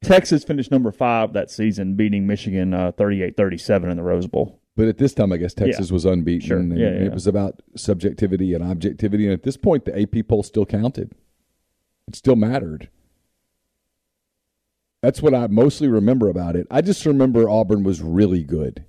[0.02, 4.60] Texas finished number five that season, beating Michigan uh, 38-37 in the Rose Bowl.
[4.76, 6.48] But at this time, I guess Texas was unbeaten.
[6.48, 6.58] Sure.
[6.58, 7.06] And Yeah, yeah.
[7.06, 9.26] it was about subjectivity and objectivity.
[9.26, 11.12] And at this point, the AP poll still counted.
[12.08, 12.88] It still mattered.
[15.02, 16.66] That's what I mostly remember about it.
[16.70, 18.84] I just remember Auburn was really good.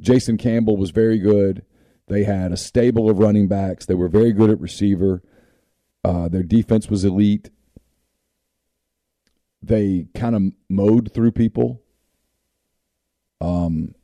[0.00, 1.64] Jason Campbell was very good.
[2.08, 3.86] They had a stable of running backs.
[3.86, 5.22] They were very good at receiver.
[6.04, 7.50] Uh, their defense was elite.
[9.62, 11.82] They kind of mowed through people.
[13.40, 13.94] Um,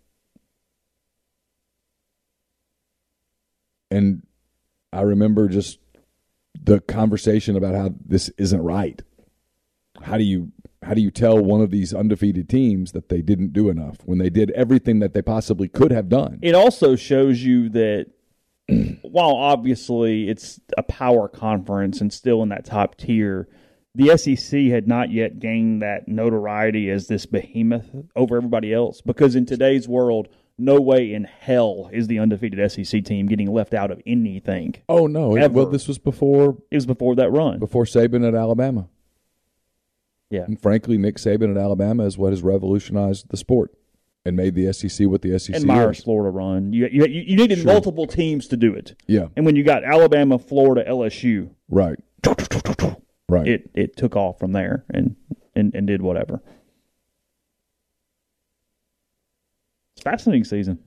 [3.91, 4.27] and
[4.93, 5.79] I remember just
[6.61, 9.01] the conversation about how this isn't right.
[10.03, 10.52] How do you
[10.83, 14.19] how do you tell one of these undefeated teams that they didn't do enough when
[14.19, 16.39] they did everything that they possibly could have done?
[16.43, 18.07] It also shows you that
[19.03, 23.49] while obviously it's a power conference and still in that top tier,
[23.95, 29.01] the SEC had not yet gained that notoriety as this behemoth over everybody else.
[29.03, 33.75] Because in today's world, no way in hell is the undefeated SEC team getting left
[33.75, 34.77] out of anything.
[34.89, 35.37] Oh no!
[35.37, 35.53] Ever.
[35.53, 37.59] well, this was before It was before that run.
[37.59, 38.89] before Saban at Alabama,
[40.33, 40.45] Yeah.
[40.45, 43.71] and frankly, Nick Saban at Alabama is what has revolutionized the sport
[44.25, 46.05] and made the SEC what the SEC And Myers, is.
[46.05, 46.73] Florida run.
[46.73, 47.67] You, you, you needed Sure.
[47.67, 48.95] multiple teams to do it.
[49.07, 51.99] Yeah, And when you got Alabama, Florida, LSU, right,
[53.29, 53.47] right.
[53.47, 55.17] it it took off from there and
[55.55, 56.41] and, and did whatever.
[59.97, 60.79] It's a fascinating season.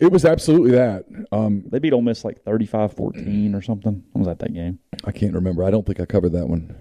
[0.00, 1.04] It was absolutely that.
[1.30, 4.02] Um, They beat Ole Miss like 35-14 or something.
[4.14, 4.78] I was at that game.
[5.04, 5.62] I can't remember.
[5.62, 6.74] I don't think I covered that one.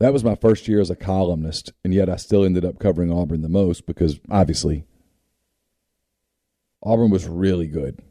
[0.00, 3.12] That was my first year as a columnist, and yet I still ended up covering
[3.12, 4.84] Auburn the most because obviously
[6.82, 8.02] Auburn was really good.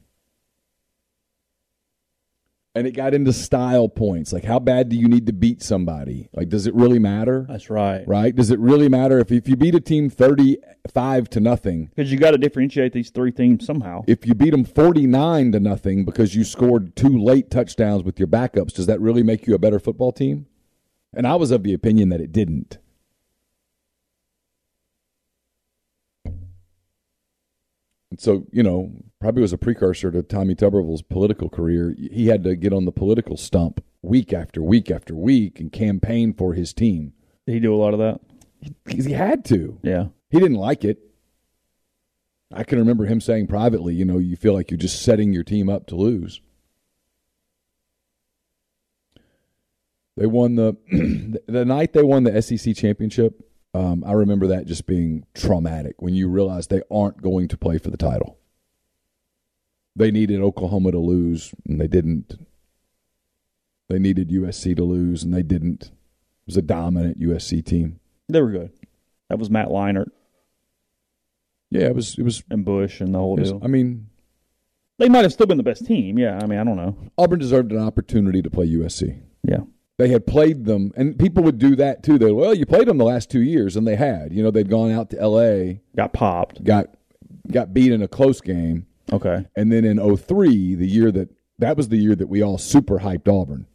[2.76, 4.34] And it got into style points.
[4.34, 6.30] Like, how bad do you need to beat somebody?
[6.34, 7.46] Like, does it really matter?
[7.48, 8.08] That's right.
[8.08, 8.36] Right?
[8.36, 11.92] Does it really matter if, if you beat a team 35 to nothing?
[11.96, 14.04] Because you got to differentiate these three teams somehow.
[14.08, 18.28] If you beat them 49 to nothing because you scored two late touchdowns with your
[18.28, 20.48] backups, does that really make you a better football team?
[21.14, 22.78] And I was of the opinion that it didn't.
[26.26, 31.96] And so, you know, probably was a precursor to Tommy Tuberville's political career.
[31.98, 36.34] He had to get on the political stump week after week after week and campaign
[36.34, 37.14] for his team
[37.48, 38.20] Did he do a lot of that?
[38.86, 39.80] because he had to.
[39.82, 40.08] Yeah.
[40.30, 41.00] He didn't like it.
[42.54, 45.44] I can remember him saying privately, you know, you feel like you're just setting your
[45.44, 46.40] team up to lose.
[50.16, 50.78] They won the
[51.48, 53.44] the night they won the SEC championship.
[53.74, 57.80] Um, I remember that just being traumatic when you realize they aren't going to play
[57.80, 58.38] for the title.
[59.96, 62.46] They needed Oklahoma to lose, and they didn't.
[63.90, 65.84] They needed USC to lose, and they didn't.
[65.86, 65.92] It
[66.48, 68.00] was a dominant USC team.
[68.30, 68.72] They were good.
[69.30, 70.10] That was Matt Leinart
[71.72, 72.18] Yeah, it was.
[72.18, 72.44] It was.
[72.50, 73.62] and Bush and the whole was- deal.
[73.64, 74.08] I mean,
[75.00, 76.18] They might have still been the best team.
[76.20, 76.96] Yeah, I mean, I don't know.
[77.18, 79.20] Auburn deserved an opportunity to play USC.
[79.44, 79.62] Yeah.
[80.00, 82.18] They had played them, and people would do that too.
[82.18, 84.34] They well, you played them the last two years, and they had.
[84.34, 86.64] You know, they'd gone out to L.A., Got popped.
[86.64, 86.88] got
[87.52, 89.46] got beat in a close game, Okay.
[89.56, 91.30] and then in 03, the year that
[91.60, 93.68] that was the year that we all super hyped Auburn,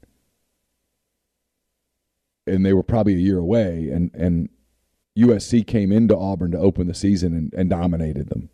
[2.46, 4.48] and they were probably a year away, and and
[5.16, 8.50] USC came into Auburn to open the season and, and dominated them.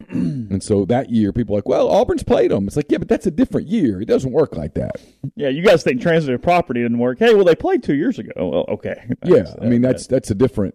[0.08, 2.66] and so that year, people were like, well, Auburn's played them.
[2.66, 4.00] It's like, yeah, but that's a different year.
[4.00, 4.96] It doesn't work like that.
[5.36, 7.18] Yeah, you guys think transitive property didn't work.
[7.18, 8.32] Hey, well, they played two years ago.
[8.36, 9.08] Well, okay.
[9.24, 10.74] Yeah, I mean that's uh, that's a different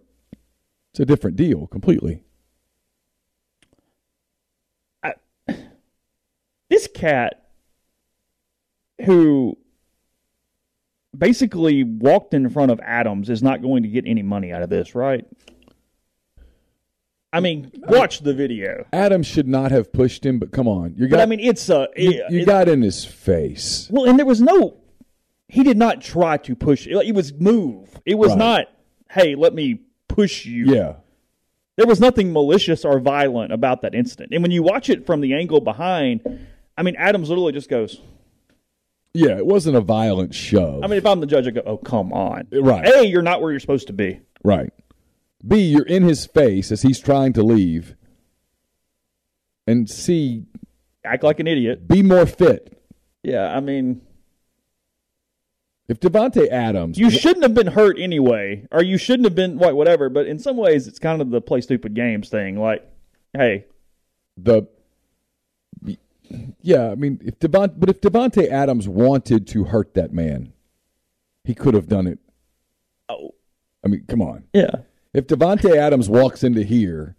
[0.91, 2.24] it's a different deal completely.
[6.70, 7.49] this cat
[9.05, 9.57] who
[11.17, 14.70] basically walked in front of Adams is not going to get any money out of
[14.70, 15.26] this, right?
[17.32, 18.86] I mean, watch the video.
[18.91, 21.69] Adams should not have pushed him, but come on, you But got I mean, it's
[21.69, 23.88] a you, you it- got in his face.
[23.91, 24.77] well, and there was no.
[25.47, 26.88] He did not try to push.
[26.88, 27.99] It It was move.
[28.05, 28.38] It was Right.
[28.38, 28.65] not.
[29.11, 30.65] Hey, let me push you.
[30.73, 30.95] Yeah,
[31.77, 34.30] There was nothing malicious or violent about that incident.
[34.34, 36.21] And when you watch it from the angle behind,
[36.77, 38.01] I mean, Adams literally just goes.
[39.13, 40.84] yeah, it wasn't a violent shove.
[40.84, 42.86] I mean, if I'm the judge, I go, "Oh, come on." Right.
[42.88, 44.19] A, you're not where you're supposed to be.
[44.43, 44.71] right.
[45.45, 47.95] B, you're in his face as he's trying to leave,
[49.65, 50.45] and C,
[51.03, 51.87] Act like an idiot.
[51.87, 52.81] be more fit.
[53.23, 54.01] Yeah, I mean,
[55.87, 59.75] If Davante Adams, you shouldn't have been hurt anyway, or you shouldn't have been what,
[59.75, 60.09] whatever.
[60.09, 62.59] But in some ways, it's kind of the play stupid games thing.
[62.59, 62.85] Like,
[63.33, 63.65] hey,
[64.37, 64.67] the
[66.61, 70.53] yeah, I mean, if Devon, but if Davante Adams wanted to hurt that man,
[71.43, 72.19] he could have done it.
[73.07, 73.33] Oh.
[73.83, 74.43] I mean, come on.
[74.53, 74.69] yeah,
[75.14, 77.16] If Davante Adams walks into here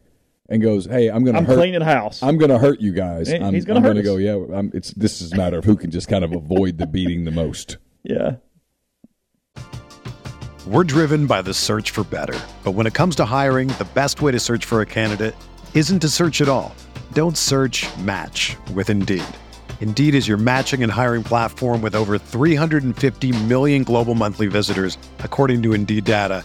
[0.48, 2.22] and goes, "Hey, I'm going to I'm hurt, cleaning house.
[2.22, 4.70] I'm going to hurt you guys," I'm, he's gonna I'm hurt gonna go, "Yeah, I'm,
[4.72, 7.30] it's this is a matter of who can just kind of avoid the beating the
[7.32, 8.36] most." yeah,
[10.66, 12.38] We're driven by the search for better.
[12.64, 15.34] But when it comes to hiring, the best way to search for a candidate
[15.74, 16.74] isn't to search at all.
[17.12, 19.24] Don't search match with Indeed.
[19.80, 25.62] Indeed is your matching and hiring platform with over 350 million global monthly visitors, according
[25.64, 26.44] to Indeed data,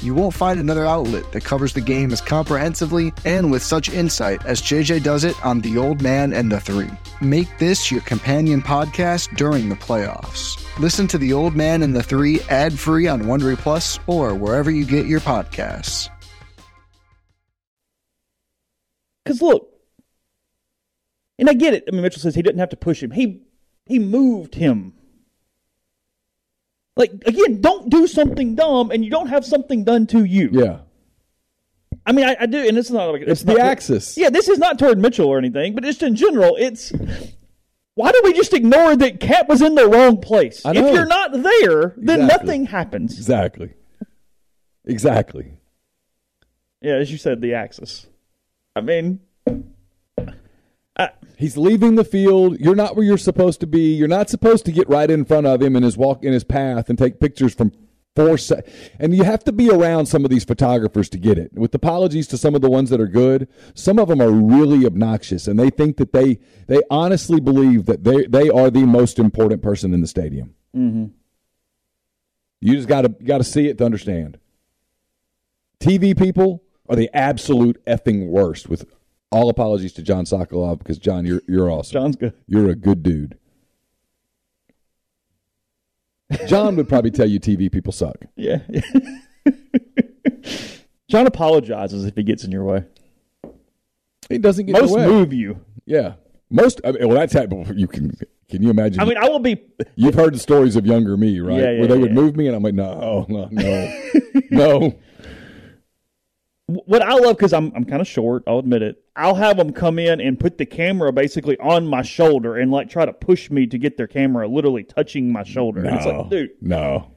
[0.00, 4.44] You won't find another outlet that covers the game as comprehensively and with such insight
[4.46, 6.90] as JJ does it on The Old Man and the Three.
[7.20, 10.64] Make this your companion podcast during the playoffs.
[10.78, 14.70] Listen to The Old Man and the Three ad free on Wondery Plus or wherever
[14.70, 16.08] you get your podcasts.
[19.28, 19.68] because look,
[21.38, 21.84] and I get it.
[21.86, 23.10] I mean, Mitchell says he didn't have to push him.
[23.10, 23.42] He
[23.86, 24.94] he moved him.
[26.98, 30.50] Like again, don't do something dumb, and you don't have something done to you.
[30.52, 30.80] Yeah,
[32.04, 34.18] I mean, I, I do, and it's not like It's not the toward- axis.
[34.18, 36.92] Yeah, this is not toward Mitchell or anything, but just in general, it's.
[37.94, 40.64] Why do we just ignore that Cat was in the wrong place?
[40.66, 40.86] I know.
[40.86, 42.26] If you're not there, then Exactly.
[42.46, 43.16] nothing happens.
[43.16, 43.74] Exactly.
[44.84, 45.52] Exactly.
[46.80, 48.06] Yeah, as you said, the axis.
[48.76, 49.20] I mean,
[51.38, 52.58] He's leaving the field.
[52.58, 53.94] You're not where you're supposed to be.
[53.94, 56.42] You're not supposed to get right in front of him in his walk in his
[56.42, 57.70] path and take pictures from
[58.16, 58.64] four se-
[58.98, 61.52] and you have to be around some of these photographers to get it.
[61.54, 64.84] With apologies to some of the ones that are good, some of them are really
[64.84, 69.20] obnoxious and they think that they they honestly believe that they they are the most
[69.20, 70.54] important person in the stadium.
[70.76, 71.06] Mm-hmm.
[72.60, 74.38] You just got to got to see it to understand.
[75.78, 78.68] TV people are the absolute effing worst.
[78.68, 78.86] With
[79.30, 81.92] all apologies to John Sokolov because John, you're you're awesome.
[81.92, 82.32] John's good.
[82.46, 83.38] You're a good dude.
[86.46, 88.16] John would probably tell you TV people suck.
[88.36, 88.58] Yeah.
[91.08, 92.84] John apologizes if he gets in your way.
[94.28, 95.06] He doesn't get in Most the way.
[95.06, 95.60] move you.
[95.86, 96.14] Yeah,
[96.50, 96.82] most.
[96.84, 98.14] I mean, well, that's how you can.
[98.50, 99.00] Can you imagine?
[99.00, 99.58] I mean, I will be.
[99.96, 101.58] you've heard the stories of younger me, right?
[101.58, 102.14] Yeah, yeah, Where they would yeah.
[102.14, 104.00] move me, and I'm like, no, no, no,
[104.50, 104.98] no.
[106.70, 108.42] What I love because I'm I'm kind of short.
[108.46, 109.02] I'll admit it.
[109.16, 112.90] I'll have them come in and put the camera basically on my shoulder and like
[112.90, 115.80] try to push me to get their camera literally touching my shoulder.
[115.82, 117.10] No, It's like, dude, no,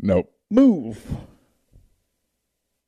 [0.00, 0.32] nope.
[0.50, 1.04] move.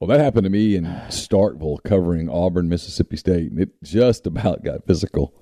[0.01, 4.65] Well, that happened to me in Starkville covering Auburn, Mississippi State, and it just about
[4.65, 5.35] got physical.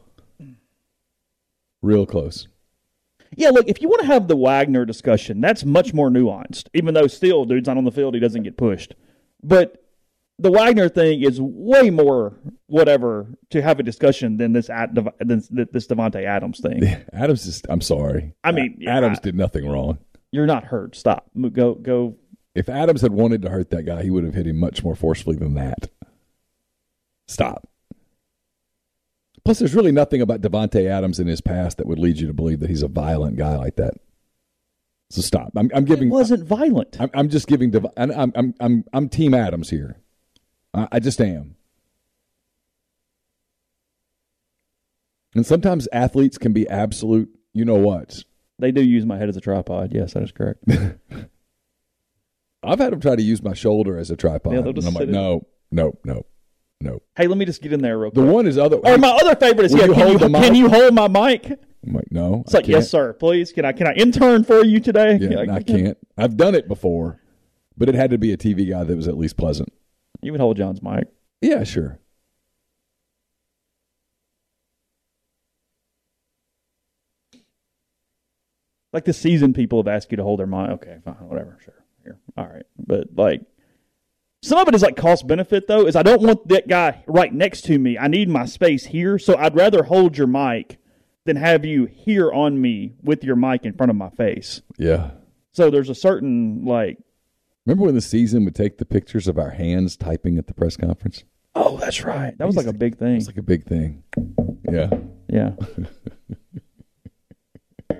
[1.83, 2.49] Real close.
[3.37, 6.69] Yeah, look, if you want to have the Wagner discussion, that's much more nuanced.
[6.73, 8.95] Even though still, dude's not on the field, he doesn't get pushed.
[9.43, 9.84] But
[10.39, 12.35] the Wagner thing is way more
[12.67, 16.83] whatever to have a discussion than this at than this Davante Adams thing.
[17.13, 17.63] Adams is.
[17.69, 18.35] I'm sorry.
[18.43, 19.99] I mean, A- Adams I- did nothing wrong.
[20.33, 20.97] You're not hurt.
[20.97, 21.31] Stop.
[21.53, 22.17] Go go.
[22.55, 24.95] If Adams had wanted to hurt that guy, he would have hit him much more
[24.97, 25.89] forcefully than that.
[27.29, 27.69] Stop.
[29.45, 32.33] Plus, there's really nothing about Davante Adams in his past that would lead you to
[32.33, 33.95] believe that he's a violent guy like that.
[35.11, 35.53] So stop.
[35.55, 36.09] I'm, I'm It giving.
[36.11, 36.97] wasn't violent.
[37.01, 37.73] I'm, I'm just giving.
[37.97, 39.99] I'm, I'm, I'm, I'm Team Adams here.
[40.75, 41.57] I, I just am.
[45.35, 47.29] And sometimes athletes can be absolute.
[47.53, 48.23] You know what?
[48.59, 49.93] They do use my head as a tripod.
[49.93, 50.63] Yes, that is correct.
[52.63, 54.89] I've had them try to use my shoulder as a tripod, Yeah, they'll and just
[54.89, 56.25] I'm like, sit in- no, no, no,
[56.81, 57.03] no.
[57.17, 58.25] hey, let me just get in there real quick.
[58.25, 58.77] The one is other.
[58.77, 59.87] or my other favorite is Will yeah.
[59.87, 61.47] you Can, you, hold the can you hold my mic?
[61.87, 62.43] I'm like, no.
[62.47, 63.13] It's like yes, sir.
[63.13, 65.19] Please, can I can I intern for you today?
[65.21, 65.99] Yeah, Like, I can't.
[66.17, 67.21] I've done it before,
[67.77, 69.71] but it had to be a TV guy that was at least pleasant.
[70.25, 71.09] You would hold John's mic.
[71.41, 72.01] Yeah, sure.
[78.95, 80.71] like the seasoned people have asked you to hold their mic.
[80.71, 82.65] Okay, fine, whatever, sure, here, all right.
[82.79, 83.43] But like,
[84.41, 85.87] some of it is like cost benefit though.
[85.87, 87.99] Is I don't want that guy right next to me.
[87.99, 90.79] I need my space here, so I'd rather hold your mic
[91.25, 94.63] than have you here on me with your mic in front of my face.
[94.79, 95.11] Yeah.
[95.53, 96.99] So there's a certain like,
[97.67, 100.77] Remember when the season would take the pictures of our hands typing at the press
[100.77, 101.25] conference?
[101.55, 102.37] oh, that's right.
[102.39, 103.17] That was like a big thing.
[103.17, 104.03] It's like a big thing.
[104.71, 104.91] Yeah.
[105.29, 105.53] Yeah.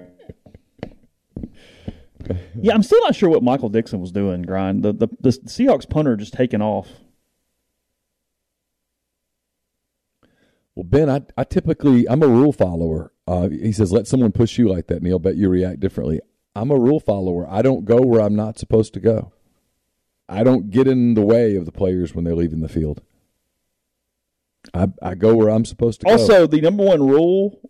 [2.61, 4.83] yeah, I'm still not sure what Michael Dickson was doing, Grind.
[4.83, 6.89] The, the the Seahawks punter just taking off.
[10.75, 13.13] Well, Ben, I, I typically I'm a rule follower.
[13.27, 15.19] Uh, he says, "Let someone push you like that, Neal.
[15.19, 16.21] Bet you react differently."
[16.57, 17.49] I'm a rule follower.
[17.51, 19.34] I don't go where I'm not supposed to go.
[20.29, 23.03] I don't get in the way of the players when they're leaving the field.
[24.73, 26.13] I I go where I'm supposed to go.
[26.13, 27.61] Also, the number one rule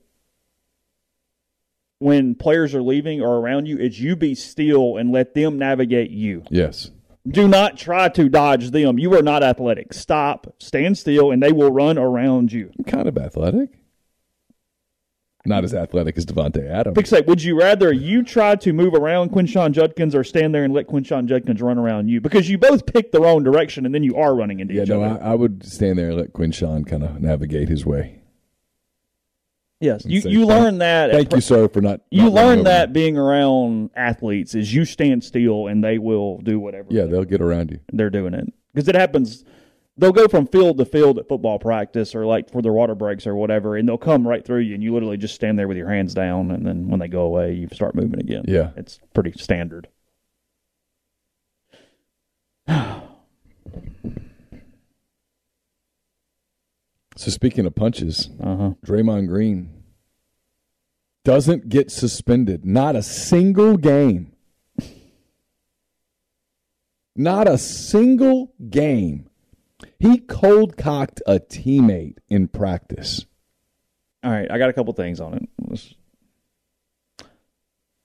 [1.99, 6.11] when players are leaving or around you is you be still and let them navigate
[6.11, 6.43] you.
[6.51, 6.91] yes,
[7.27, 8.99] Do not try to dodge them.
[8.99, 9.95] You are not athletic.
[9.95, 12.71] Stop, stand still, and they will run around you.
[12.79, 13.71] I'm kind of athletic.
[15.47, 16.95] Not as athletic as Davante Adams.
[16.95, 20.65] Pick say, would you rather you try to move around Quinshon Judkins or stand there
[20.65, 22.21] and let Quinshon Judkins run around you?
[22.23, 24.89] Because you both pick the wrong direction and then you are running into Yeah, each
[24.89, 25.23] no, other.
[25.23, 28.23] I, I would stand there and let Quinshon kind of navigate his way.
[29.81, 31.11] yes, you, you learn that.
[31.11, 32.01] Thank you, sir, for not.
[32.11, 32.95] You not learn that me.
[32.95, 37.43] being around athletes is you stand still and they will do whatever Yeah, they'll get
[37.43, 37.81] around you.
[37.93, 39.45] they're doing it because it happens.
[39.97, 43.29] They'll go from field to field at football practice or like for their water breaks
[43.29, 45.77] or whatever, and they'll come right through you, and you literally just stand there with
[45.77, 48.43] your hands down, and then when they go away, you start moving again.
[48.49, 48.71] Yeah.
[48.77, 49.89] it's pretty standard.
[57.17, 58.71] So speaking of punches, Uh huh.
[58.85, 59.71] Draymond Green
[61.25, 62.65] doesn't get suspended.
[62.67, 64.33] Not a single game.
[67.17, 69.31] Not a single game.
[69.99, 73.24] He cold cocked a teammate in practice.
[74.22, 75.49] All right, I got a couple things on it.
[75.66, 75.95] Let's-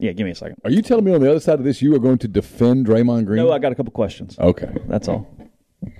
[0.01, 0.55] yeah, give me a second.
[0.63, 2.85] Are you telling me on the other side of this you are going to defend
[2.85, 3.43] Draymond Green?
[3.43, 4.39] No, I got a couple questions.
[4.39, 4.69] okay.
[4.87, 5.27] That's all.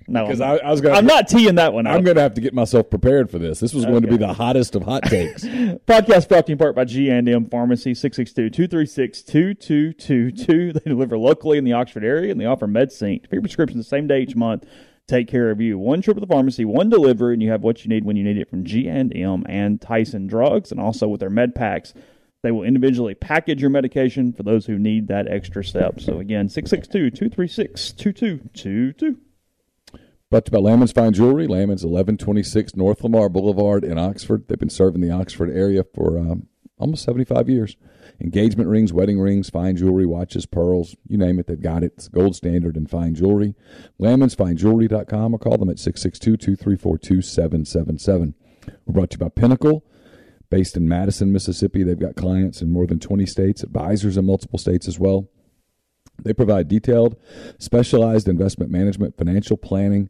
[0.08, 0.96] No, Because I'm, I, I was going.
[0.96, 1.86] I'm not teeing that one.
[1.88, 3.60] I'm going to have to get myself prepared for this.
[3.62, 5.44] This was going to be the hottest of hot takes.
[5.46, 10.74] Podcast brought to you in part by G&M Pharmacy, 662-236-2222.
[10.74, 13.30] They deliver locally in the Oxford area, and they offer MedSync.
[13.30, 14.66] For your prescription the same day each month,
[15.10, 15.78] take care of you.
[15.78, 18.24] One trip to the pharmacy, one delivery, and you have what you need when you
[18.24, 21.94] need it from G&M and Tyson Drugs, and also with their med packs.
[22.42, 26.00] They will individually package your medication for those who need that extra step.
[26.00, 29.18] So again, 662-236-2222.
[30.30, 31.48] Brought to you by Lammons Fine Jewelry.
[31.48, 34.48] Lammons, 1126 North Lamar Boulevard in Oxford.
[34.48, 36.46] They've been serving the Oxford area for um,
[36.78, 37.76] almost 75 years.
[38.22, 41.94] Engagement rings, wedding rings, fine jewelry, watches, pearls, you name it, they've got it.
[41.96, 43.56] It's gold standard in fine jewelry.
[44.00, 48.36] LammonsFineJewelry.com or call them at 662 234 2777.
[48.86, 49.86] We're brought to you by Pinnacle,
[50.50, 51.84] based in Madison, Mississippi.
[51.84, 55.30] They've got clients in more than 20 states, advisors in multiple states as well.
[56.24, 57.16] They provide detailed,
[57.58, 60.10] specialized investment management, financial planning,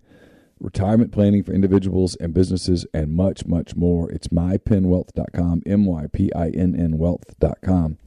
[0.59, 4.11] retirement planning for individuals and businesses, and much, much more.
[4.11, 7.97] It's mypinnwealth.com, M Y P I N N wealth.com.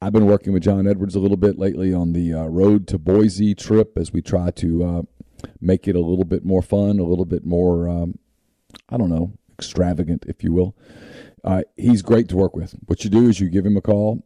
[0.00, 2.98] I've been working with John Edwards a little bit lately on the uh, road to
[2.98, 5.02] Boise trip as we try to uh,
[5.60, 8.18] make it a little bit more fun, a little bit more, um,
[8.88, 10.76] I don't know, extravagant, if you will.
[11.42, 12.76] Uh, he's great to work with.
[12.86, 14.22] What you do is you give him a call,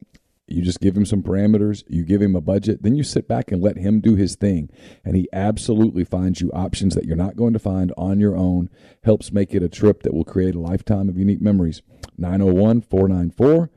[0.53, 3.53] you just give him some parameters, you give him a budget, then you sit back
[3.53, 4.71] and let him do his thing.
[5.05, 8.71] And he absolutely finds you options that you're not going to find on your own,
[9.05, 11.83] helps make it a trip that will create a lifetime of unique memories.
[12.19, 13.71] 901 494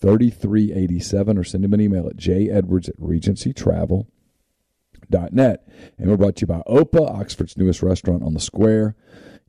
[0.00, 5.68] 3387 or send him an email at jedwards at regencytravel.net.
[5.98, 8.96] And we're brought to you by Opa, Oxford's newest restaurant on the square.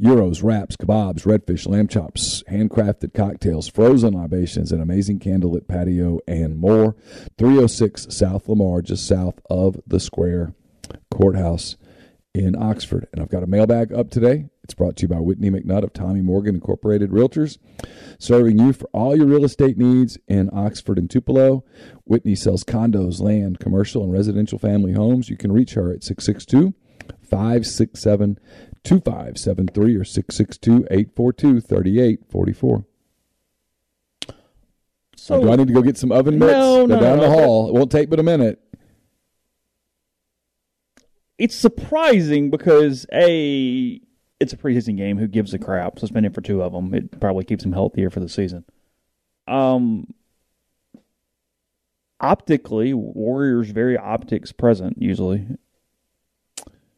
[0.01, 6.57] Gyros, wraps, kebabs, redfish, lamb chops, handcrafted cocktails, frozen libations, an amazing candlelit patio, and
[6.57, 6.95] more.
[7.37, 10.53] 306 South Lamar, just south of the Square
[11.11, 11.77] Courthouse
[12.33, 13.07] in Oxford.
[13.11, 14.45] And I've got a mailbag up today.
[14.63, 17.57] It's brought to you by Whitney McNutt of Tommy Morgan Incorporated Realtors,
[18.17, 21.63] serving you for all your real estate needs in Oxford and Tupelo.
[22.05, 25.29] Whitney sells condos, land, commercial, and residential family homes.
[25.29, 26.73] You can reach her at 662
[27.21, 28.39] 567
[28.83, 32.85] 2573 or 662 842 3844.
[35.15, 36.51] So Do I need to go get some oven mitts?
[36.51, 37.69] No, no, down no, the hall.
[37.69, 38.59] It won't take but a minute.
[41.37, 43.99] it's surprising because a
[44.39, 45.17] it's a preseason game.
[45.17, 45.99] Who gives a crap?
[45.99, 46.93] Suspended for two of them.
[46.93, 48.65] It probably keeps him healthier for the season.
[49.47, 50.13] Um,
[52.19, 55.47] optically, Warriors very optics present usually.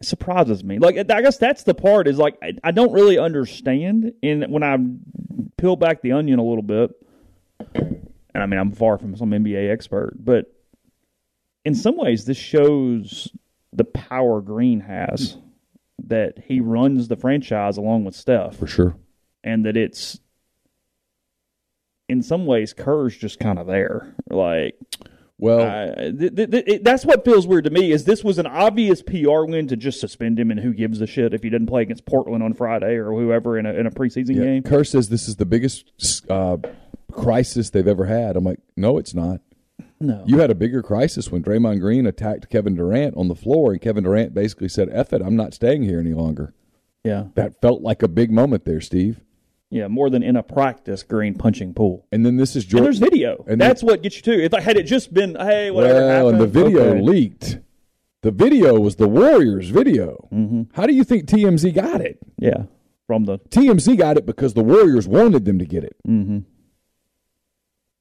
[0.01, 0.77] Surprises me.
[0.79, 4.13] Like I guess that's the part is like I, I don't really understand.
[4.21, 4.77] And when I
[5.57, 6.91] peel back the onion a little bit,
[7.73, 10.51] and I mean I'm far from some NBA expert, but
[11.63, 13.31] in some ways this shows
[13.73, 15.37] the power Green has
[16.07, 18.95] that he runs the franchise along with Steph, For sure.
[19.43, 20.19] and that it's
[22.07, 24.13] in some ways Kerr's just kind of there.
[24.29, 24.75] Like
[25.38, 27.91] Well, I- th- th- th- that's what feels weird to me.
[27.91, 31.07] Is this was an obvious PR win to just suspend him, and who gives a
[31.07, 33.91] shit if he didn't play against Portland on Friday or whoever in a in a
[33.91, 34.63] preseason yeah, game?
[34.63, 35.91] Kerr says this is the biggest
[36.29, 36.57] uh,
[37.11, 38.38] crisis they've ever had.
[38.38, 39.41] I'm like, no, it's not.
[39.99, 43.71] No, You had a bigger crisis when Draymond Green attacked Kevin Durant on the floor,
[43.71, 46.53] and Kevin Durant basically said, F it, I'm not staying here any longer.
[47.03, 49.21] yeah, That felt like a big moment there, Steve.
[49.70, 52.07] Yeah, more than in a practice Green punching Poole.
[52.11, 52.84] And then this is And Jordan.
[52.86, 53.43] there's video.
[53.47, 54.39] And That's what gets you too.
[54.39, 57.01] If I had it just been, hey, whatever well, and the video okay.
[57.01, 57.59] leaked.
[58.22, 60.28] The video was the Warriors video.
[60.34, 60.63] Mm-hmm.
[60.74, 62.18] How do you think TMZ got it?
[62.39, 62.63] Yeah,
[63.05, 65.95] from the TMZ got it because the Warriors wanted them to get it.
[66.07, 66.39] mm-hmm.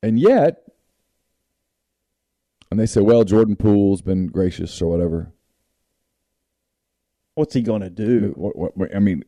[0.03, 0.63] And yet,
[2.71, 5.34] and they say, well, Jordan Poole's been gracious or whatever.
[7.35, 8.33] What's he gonna do?
[8.37, 9.25] What, what, what- I mean,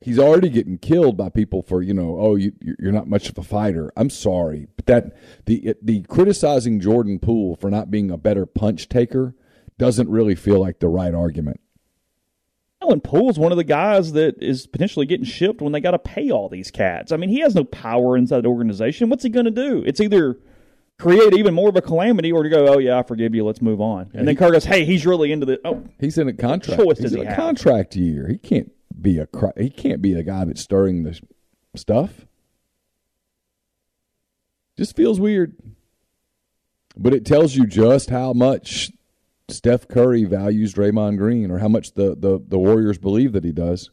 [0.00, 3.38] he's already getting killed by people for you know, oh, you you're not much of
[3.38, 3.92] a fighter.
[3.96, 5.16] I'm sorry, but that
[5.46, 9.34] the the criticizing Jordan Poole for not being a better punch taker
[9.78, 11.60] doesn't really feel like the right argument.
[12.84, 15.92] Oh, and Poole's one of the guys that is potentially getting shipped when they got
[15.92, 17.12] to pay all these cats.
[17.12, 19.08] I mean, he has no power inside the organization.
[19.08, 19.84] What's he going to do?
[19.86, 20.38] It's either
[20.98, 23.44] create even more of a calamity or to go, oh, yeah, I forgive you.
[23.44, 24.10] Let's move on.
[24.14, 25.60] and then Kerr goes, hey, he's really into the.
[25.64, 26.80] Oh, He's in a contract.
[26.80, 27.36] choice he's does in he a have?
[27.36, 28.28] contract year.
[28.28, 28.70] He can't
[29.00, 29.26] be a
[29.56, 31.18] he can't be a guy that's stirring the
[31.74, 32.26] stuff.
[34.76, 35.56] Just feels weird.
[36.96, 38.90] But it tells you just how much
[39.48, 43.52] Steph Curry values Draymond Green or how much the, the, the Warriors believe that he
[43.52, 43.90] does.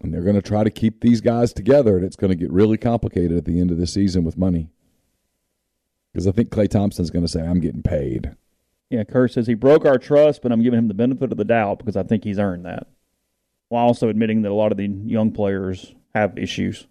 [0.00, 2.52] And they're going to try to keep these guys together, and it's going to get
[2.52, 4.70] really complicated at the end of the season with money.
[6.12, 8.34] Because I think Klay Thompson's going to say, I'm getting paid.
[8.90, 11.44] Yeah, Kerr says he broke our trust, but I'm giving him the benefit of the
[11.44, 12.86] doubt because I think he's earned that.
[13.68, 16.86] While also admitting that a lot of the young players have issues.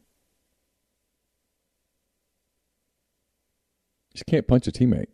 [4.11, 5.07] You just can't punch a teammate.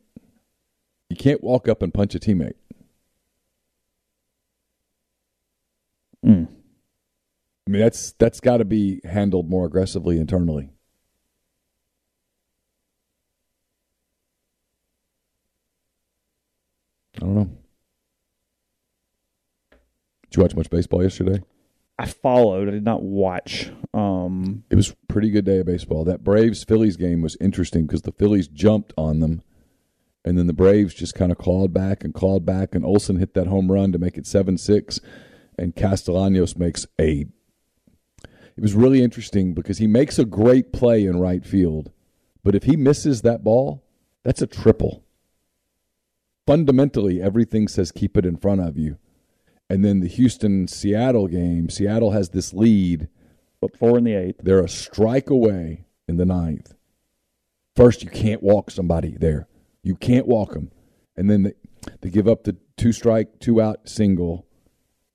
[1.10, 2.56] You can't walk up and punch a teammate.
[6.26, 6.47] Mm.
[7.68, 10.70] I mean, that's that's got to be handled more aggressively internally.
[17.24, 17.49] I don't know.
[20.30, 21.41] Did you watch much baseball yesterday?
[21.97, 22.67] I followed.
[22.67, 23.71] I did not watch.
[23.93, 26.03] Um, It was a pretty good day of baseball.
[26.03, 29.41] That Braves Phillies game was interesting because the Phillies jumped on them,
[30.26, 33.36] and then the Braves just kind of clawed back and clawed back, and Olson hit
[33.36, 34.99] that home run to make it seven six,
[35.57, 37.28] and Castellanos makes a.
[38.57, 41.91] It was really interesting because he makes a great play in right field,
[42.43, 43.82] but if he misses that ball,
[44.24, 45.05] that's a triple.
[46.46, 48.98] Fundamentally, everything says keep it in front of you.
[49.70, 53.08] And then the Houston Seattle game, Seattle has this lead.
[53.62, 54.41] but four in the eighth.
[54.44, 56.74] They're a strike away in the ninth.
[57.76, 59.48] First, you can't walk somebody there.
[59.82, 60.70] You can't walk them.
[61.16, 61.54] And then they,
[62.02, 64.46] they give up the two strike, two out single,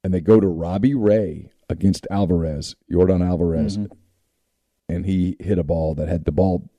[0.02, 3.76] and they go to Robbie Ray against Alvarez, Jordan Alvarez.
[3.76, 3.92] Mm-hmm.
[4.88, 6.70] And he hit a ball that had the ball,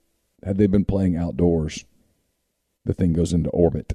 [0.44, 1.86] had they been playing outdoors,
[2.84, 3.94] the thing goes into orbit.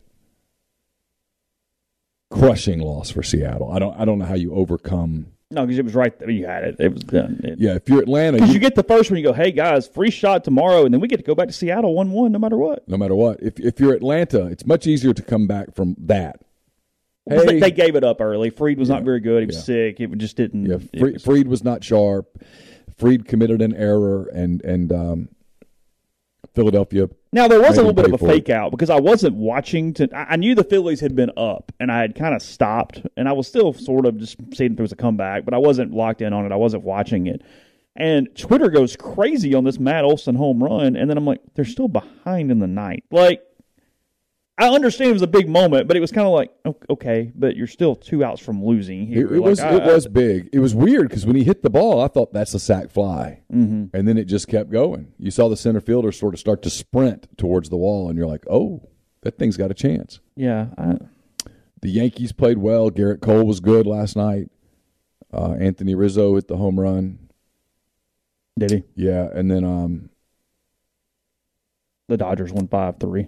[2.35, 3.71] Crushing loss for Seattle.
[3.71, 6.31] I don't I don't know how you overcome No, because it was right there.
[6.31, 6.77] You had it.
[6.81, 7.41] It was done.
[7.45, 9.53] It, Yeah, if you're Atlanta, Because you- you get the first one, you go, hey,
[9.53, 12.33] guys, free shot tomorrow, and then we get to go back to Seattle 1 1
[12.33, 12.89] no matter what.
[12.89, 13.41] no matter what.
[13.43, 16.41] If if you're Atlanta, it's much easier to come back from that.
[17.29, 18.51] Hey, They, they gave it up early.
[18.51, 19.41] Fried was not very good.
[19.41, 19.63] He was Yeah.
[19.63, 20.01] sick.
[20.01, 20.67] It just didn't.
[20.67, 22.43] yeah, was- Fried was not sharp.
[22.97, 25.29] Fried committed an error, and and um,
[26.55, 27.09] Philadelphia.
[27.35, 28.29] Now there was a little bit of a it.
[28.29, 29.93] fake out because I wasn't watching.
[29.95, 33.03] To I I knew the Phillies had been up, and I had kind of stopped,
[33.17, 35.59] and I was still sort of just seeing if there was a comeback, but I
[35.59, 36.53] wasn't locked in on it.
[36.53, 37.43] I wasn't watching it,
[37.97, 41.65] and Twitter goes crazy on this Matt Olson home run, and then I'm like, they're
[41.65, 43.03] still behind in the night.
[43.11, 43.43] Like,
[44.57, 46.53] I understand it was a big moment, but it was kind of like,
[46.89, 49.03] okay, but you're still two outs from losing.
[49.11, 49.27] It, Here.
[49.27, 50.49] it Like, was I- it was big.
[50.53, 53.41] It was weird because when he hit the ball, I thought that's a sac fly,
[53.53, 53.97] mm-hmm.
[53.97, 55.13] and then it just kept going.
[55.19, 58.29] You saw the center fielder sort of start to sprint towards the wall, and you're
[58.29, 58.89] like, oh,
[59.23, 60.21] that thing's got a chance.
[60.37, 60.67] yeah.
[60.79, 60.99] I,
[61.83, 62.91] The Yankees played well.
[62.91, 64.51] Gerrit Cole was good last night.
[65.33, 67.19] Uh, Anthony Rizzo hit the home run.
[68.57, 68.83] did he?
[68.95, 70.11] Yeah, and then um,
[72.09, 73.27] The Dodgers won five three.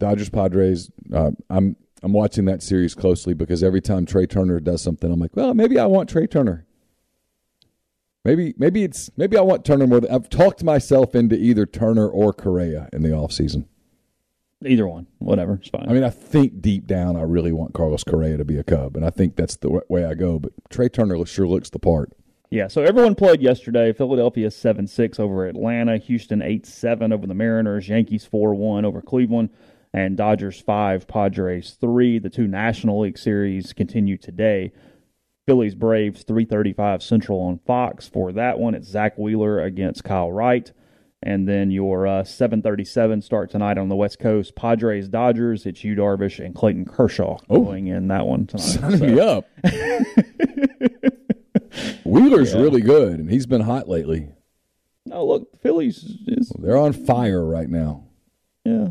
[0.00, 0.90] Dodgers Padres.
[1.14, 5.20] Uh, I'm I'm watching that series closely because every time Trey Turner does something, I'm
[5.20, 6.66] like, well, maybe I want Trey Turner.
[8.24, 10.00] Maybe maybe it's maybe I want Turner more.
[10.00, 13.66] Than, I've talked myself into either Turner or Correa in the offseason.
[14.62, 15.88] Either one, whatever, it's fine.
[15.88, 18.94] I mean, I think deep down I really want Carlos Correa to be a Cub,
[18.94, 20.38] and I think that's the way I go.
[20.38, 22.12] But Trey Turner sure looks the part.
[22.50, 23.92] Yeah, so everyone played yesterday.
[23.92, 29.00] Philadelphia 7 6 over Atlanta, Houston 8 7 over the Mariners, Yankees 4 1 over
[29.00, 29.50] Cleveland,
[29.92, 32.18] and Dodgers 5, Padres 3.
[32.18, 34.72] The two National League series continue today.
[35.46, 38.06] Phillies Braves 335 Central on Fox.
[38.08, 40.72] For that one, it's Zack Wheeler against Kyle Wright.
[41.22, 44.54] And then your uh, 737 start tonight on the West Coast.
[44.54, 45.66] Padres Dodgers.
[45.66, 48.62] It's Yu Darvish and Clayton Kershaw going in that one tonight.
[48.62, 49.46] Sign So- me up.
[52.04, 54.28] Wheeler's really good, and he's been hot lately.
[55.06, 58.04] No, look, Phillies is They're on fire right now.
[58.64, 58.88] yeah.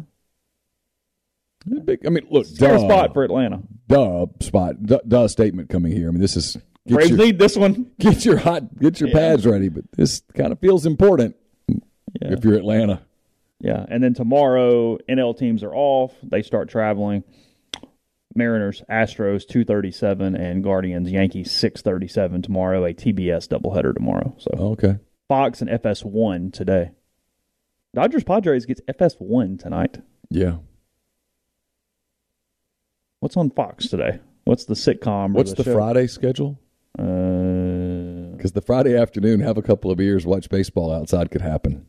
[1.85, 3.61] Big, I mean, look, Fair duh, spot for Atlanta.
[3.87, 6.07] duh spot, duh, duh statement coming here.
[6.07, 6.57] I mean, this is
[6.87, 7.91] get Braves your, need this one.
[7.99, 9.15] get your hot, get your Yeah.
[9.15, 9.69] pads ready.
[9.69, 11.35] But this kind of feels important
[11.67, 12.33] Yeah.
[12.33, 13.01] if you're Atlanta.
[13.61, 16.13] Yeah, and then tomorrow NL teams are off.
[16.23, 17.23] They start traveling.
[18.35, 22.85] Mariners, Astros, two thirty seven, and Guardians, Yankees, six thirty seven tomorrow.
[22.85, 24.35] A TBS doubleheader tomorrow.
[24.37, 24.97] So Okay,
[25.27, 26.91] Fox and FS one today.
[27.93, 29.97] Dodgers Padres gets FS one tonight.
[30.29, 30.57] yeah.
[33.19, 34.19] What's on Fox today?
[34.45, 35.33] What's the sitcom?
[35.33, 35.73] What's the show?
[35.73, 36.57] Friday schedule?
[36.97, 41.85] Uh, Because the Friday afternoon, have a couple of beers, watch baseball outside could happen.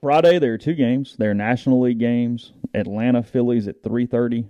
[0.00, 1.14] Friday there are two games.
[1.16, 2.52] There are National League games.
[2.74, 4.46] Atlanta Phillies at three thirty,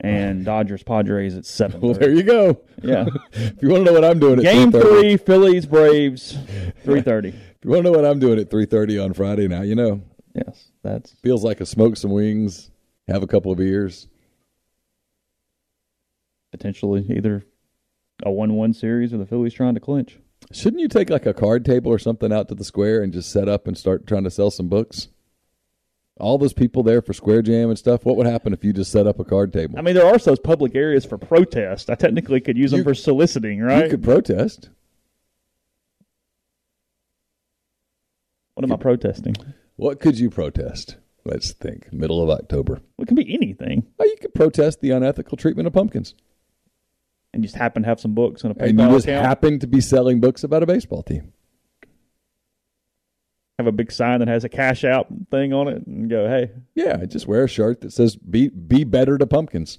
[0.00, 1.80] and Dodgers Padres at seven.
[1.80, 2.60] Well, there you go.
[2.82, 6.36] Yeah, If you want to know what I'm doing at game 3:30 three Phillies Braves
[6.82, 7.28] three thirty.
[7.28, 10.02] if you want to know what I'm doing at 3:30 on Friday, now you know.
[10.34, 12.70] Yes, that's Feels like a smoke some wings,
[13.06, 14.08] have a couple of beers.
[16.52, 17.44] Potentially either
[18.24, 20.18] a one-one series or the Phillies trying to clinch.
[20.52, 23.30] Shouldn't you take like a card table or something out to the square and just
[23.30, 25.08] set up and start trying to sell some books?
[26.18, 28.06] All those people there for Square Jam and stuff.
[28.06, 29.78] What would happen if you just set up a card table?
[29.78, 31.90] I mean, there are those public areas for protest.
[31.90, 33.84] I technically could use them You- for soliciting, right?
[33.84, 34.70] You could protest.
[38.54, 39.34] what am I protesting?
[39.76, 40.96] What could you protest?
[41.26, 41.92] Let's think.
[41.92, 42.80] Middle of October.
[42.98, 46.14] It can be anything, Oh, you could protest the unethical treatment of pumpkins.
[47.36, 49.26] And just happen to have some books and a And you PayPal just account.
[49.26, 51.32] happen to be selling books about a baseball team.
[53.58, 56.50] have a big sign that has a cash out thing on it, and go, "Hey,
[56.74, 59.78] Yeah, I just wear a shirt that says "Be be better to pumpkins."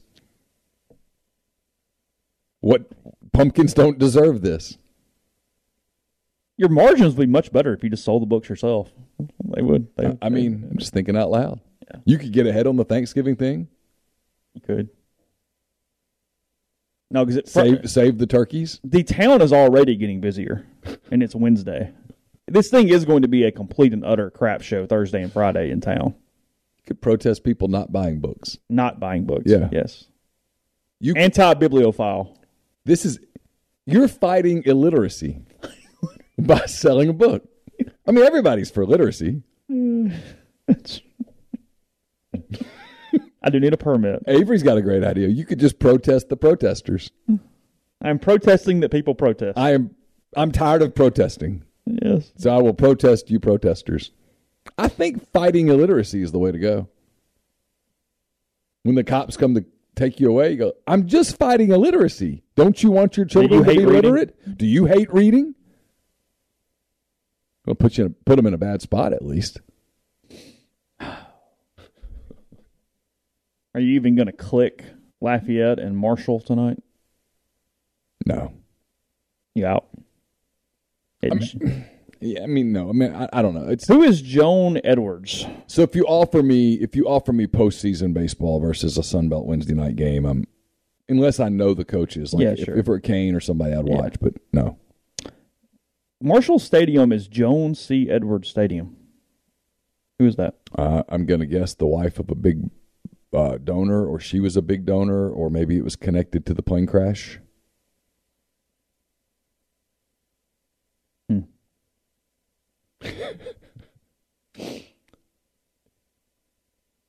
[2.62, 2.88] What
[3.34, 4.78] pumpkins don't deserve this?
[6.60, 8.91] your margins would be much better if you just sold the books yourself."
[9.55, 9.95] They would.
[9.95, 11.60] They, I mean, I'm just thinking out loud.
[11.84, 11.99] Yeah.
[12.05, 13.68] You could get ahead on the Thanksgiving thing.
[14.55, 14.89] you could.
[17.10, 18.80] No, because it Save save the turkeys.
[18.84, 20.66] the town is already getting busier,
[21.10, 21.93] and it's Wednesday.
[22.47, 25.70] This thing is going to be a complete and utter crap show Thursday and Friday
[25.70, 26.16] in town.
[26.78, 28.58] You could protest people not buying books.
[28.70, 29.43] Not buying books.
[29.45, 29.70] Yeah.
[29.72, 30.05] Yes.
[30.99, 32.38] You Anti bibliophile.
[32.86, 33.20] this is
[33.86, 35.39] you're fighting illiteracy
[36.39, 37.47] by selling a book.
[38.05, 39.43] I mean, everybody's for literacy.
[43.48, 44.22] I do need a permit.
[44.28, 45.30] Avery's got a great idea.
[45.30, 47.12] You could just protest the protesters.
[48.02, 49.58] I'm protesting that people protest.
[49.58, 49.95] I am
[50.36, 51.64] I'm tired of protesting.
[51.86, 52.34] yes.
[52.36, 54.12] So I will protest you protesters.
[54.78, 56.89] I think fighting illiteracy is the way to go.
[58.84, 59.64] When the cops come to
[59.95, 62.43] take you away, you go, I'm just fighting illiteracy.
[62.58, 64.12] Don't you want your children you to hate be reading?
[64.12, 64.58] literate?
[64.58, 65.56] Do you hate reading?
[67.66, 69.62] Well, put you in, put them in a bad spot at least.
[73.78, 74.84] Are you even going to click
[75.22, 76.82] Lafayette and Marshall tonight?
[78.26, 78.52] No.
[79.54, 79.86] You out?
[81.22, 81.86] It-
[82.20, 82.90] Yeah, I mean, no.
[82.90, 83.68] I mean, I, I don't know.
[83.70, 85.46] It's who is Joan Edwards?
[85.68, 89.46] so if you offer me if you offer me postseason baseball versus a Sun Belt
[89.46, 90.46] Wednesday night game, I'm
[91.08, 92.34] unless I know the coaches.
[92.34, 92.74] Like Yeah, if, sure.
[92.76, 93.98] if it were Kane or somebody, I'd Yeah.
[93.98, 94.16] watch.
[94.20, 94.80] But no.
[96.20, 98.10] Marshall Stadium is Joan C.
[98.10, 98.98] Edwards Stadium.
[100.18, 100.56] Who is that?
[100.76, 102.72] Uh, I'm going to guess the wife of a big
[103.34, 106.62] uh, donor, or she was a big donor, or maybe it was connected to the
[106.62, 107.40] plane crash.
[111.30, 111.40] Hmm.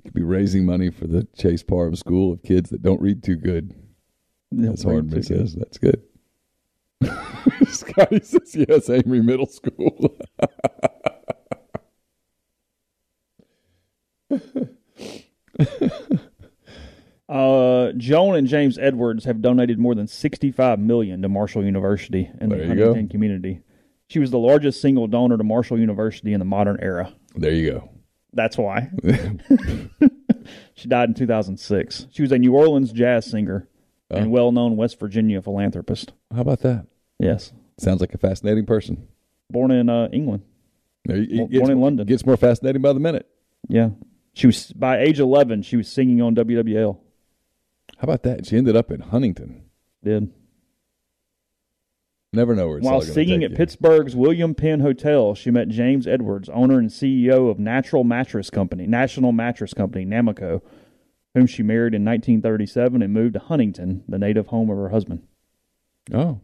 [0.04, 3.36] Could be raising money for the Chase Parham School of kids that don't read too
[3.36, 3.74] good.
[4.50, 5.54] That's Hardman says.
[5.54, 6.02] That's good.
[7.68, 10.16] Scotty says yes, Amory Middle School.
[17.28, 22.50] Uh, Joan and James Edwards have donated more than 65 million to Marshall University and
[22.50, 22.86] There the you go.
[22.86, 23.60] Huntington community.
[24.08, 27.12] She was the largest single donor to Marshall University in the modern era.
[27.36, 27.90] there you go.
[28.32, 28.90] That's why.
[30.74, 32.06] she died in 2006.
[32.10, 33.68] She was a New Orleans jazz singer
[34.10, 36.12] and well-known West Virginia philanthropist.
[36.34, 36.86] How about that?
[37.18, 37.52] Yes.
[37.78, 39.06] Sounds like a fascinating person.
[39.50, 40.42] Born in uh, England.
[41.06, 42.06] He- Born in London.
[42.06, 43.26] Gets more fascinating by the minute.
[43.68, 43.90] Yeah.
[44.34, 46.98] She was by age 11, she was singing on WWL.
[47.98, 48.46] How about that?
[48.46, 49.64] She ended up in Huntington.
[50.02, 50.32] Did.
[52.32, 53.56] Never know where it's While all singing take at you.
[53.56, 58.86] Pittsburgh's William Penn Hotel, she met James Edwards, owner and CEO of Natural Mattress Company,
[58.86, 60.60] National Mattress Company, Namaco,
[61.34, 65.22] whom she married in 1937 and moved to Huntington, the native home of her husband.
[66.12, 66.40] Oh,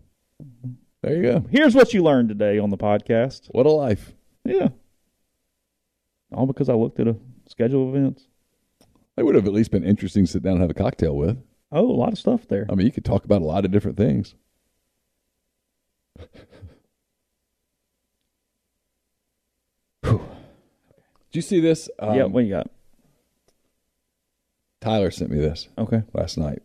[1.02, 1.46] there you go.
[1.50, 3.48] Here's what you learned today on the podcast.
[3.50, 4.14] What a life.
[4.44, 4.68] Yeah.
[6.32, 8.26] All because I looked at a schedule of events.
[9.16, 11.38] That would have at least been interesting to sit down and have a cocktail with.
[11.70, 12.66] Oh, a lot of stuff there.
[12.70, 14.34] I mean, you could talk about a lot of different things.
[20.02, 20.20] Did
[21.32, 21.88] you see this?
[21.98, 22.70] Um, yeah, what you got?
[24.80, 26.02] Tyler sent me this Okay.
[26.12, 26.62] last night.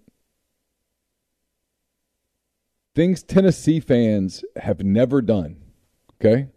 [2.95, 5.57] Things Tennessee fans have never done.
[6.19, 6.47] Okay?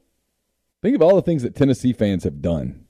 [0.83, 2.87] Think of all the things that Tennessee fans have done.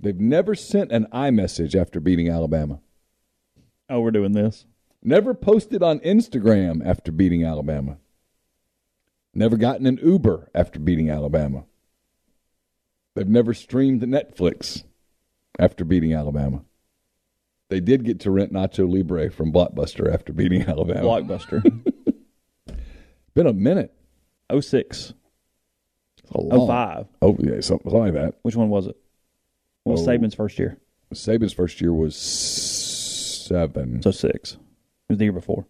[0.00, 2.80] They've never sent an iMessage after beating Alabama.
[3.88, 4.66] Oh, we're doing this.
[5.02, 7.98] Never posted on Instagram after beating Alabama.
[9.34, 11.64] Never gotten an Uber after beating Alabama.
[13.14, 14.84] They've never streamed Netflix
[15.58, 16.62] after beating Alabama.
[17.68, 21.02] They did get to rent Nacho Libre from Blockbuster after beating Alabama.
[21.02, 21.62] Blockbuster.
[23.34, 23.94] Been a minute.
[24.50, 25.12] 06.
[26.22, 27.06] It's a long- 05.
[27.22, 28.34] Oh, yeah, something like that.
[28.42, 28.96] Which one was it?
[29.90, 30.12] What was Oh.
[30.12, 30.78] Saban's first year?
[31.12, 34.00] Saban's first year was seven.
[34.02, 34.52] So six.
[34.52, 34.58] It
[35.08, 35.66] was the year before.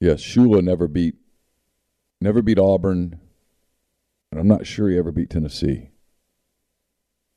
[0.00, 1.16] Yes, Shula never beat
[2.20, 3.18] never beat Auburn,
[4.30, 5.90] and I'm not sure he ever beat Tennessee.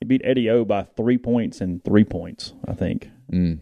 [0.00, 3.10] He beat Eddie O by three points and three points, I think.
[3.32, 3.58] Mm.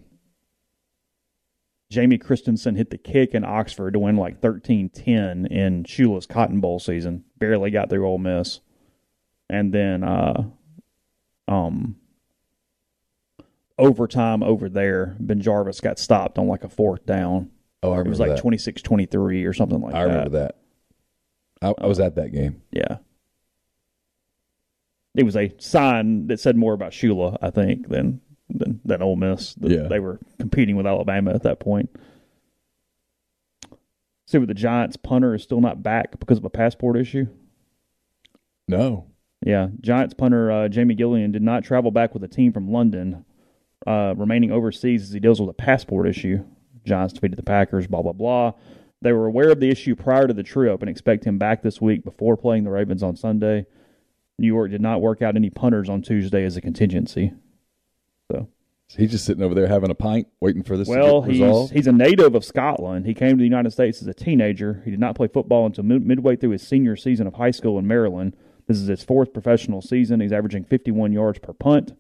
[1.91, 6.79] Jamie Christensen hit the kick in Oxford to win like 13-10 in Shula's Cotton Bowl
[6.79, 7.25] season.
[7.39, 8.61] Barely got through Ole Miss.
[9.49, 10.45] And then uh
[11.49, 11.97] um
[13.79, 17.51] overtime over there, BenJarvus got stopped on like a fourth down.
[17.83, 18.43] Oh, I remember It was like that.
[18.43, 19.99] 26-23 or something like that.
[19.99, 20.57] I remember that.
[21.63, 22.63] I, I was at that game.
[22.71, 22.99] Yeah.
[25.15, 29.17] It was a sign that said more about Shula, I think, than than, than Ole
[29.17, 29.55] Miss.
[29.55, 29.89] That Yeah.
[29.89, 31.91] They were competing with Alabama at that point.
[34.27, 37.27] See, with the Giants, punter is still not back because of a passport issue.
[38.69, 39.07] No,
[39.47, 43.25] Yeah, Giants punter uh, Jamie Gillan did not travel back with the team from London,
[43.87, 46.45] uh, remaining overseas as he deals with a passport issue.
[46.85, 48.55] Giants defeated the Packers, blah, blah, blah.
[49.03, 51.81] They were aware of the issue prior to the trip and expect him back this
[51.81, 53.67] week before playing the Ravens on Sunday.
[54.37, 57.33] New York did not work out any punters on Tuesday as a contingency.
[58.33, 58.49] So,
[58.89, 61.93] he's just sitting over there having a pint, waiting for this well, he's he's a
[61.93, 63.07] native of Scotland.
[63.07, 64.83] He came to the United States as a teenager.
[64.85, 67.79] He did not play football until mid- midway through his senior season of high school
[67.79, 68.35] in Maryland.
[68.67, 70.21] This is his fourth professional season.
[70.21, 71.97] He's averaging 51 yards per punt.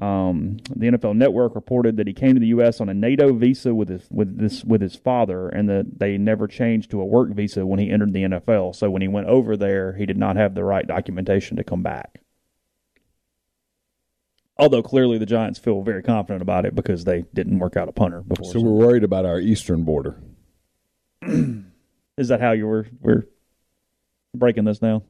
[0.00, 2.80] Um, the NFL Network reported that he came to the U.S.
[2.80, 6.46] on a NATO visa with his with this with his father, and that they never
[6.46, 8.74] changed to a work visa when he entered the NFL.
[8.76, 11.82] So when he went over there, he did not have the right documentation to come
[11.82, 12.20] back.
[14.56, 17.92] Although clearly the Giants feel very confident about it because they didn't work out a
[17.92, 18.52] punter before.
[18.52, 20.20] so we're worried about our eastern border.
[21.22, 23.26] Is that how you were we're
[24.34, 25.02] breaking this down?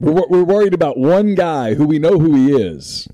[0.00, 3.08] We're, we're worried about one guy who we know who he is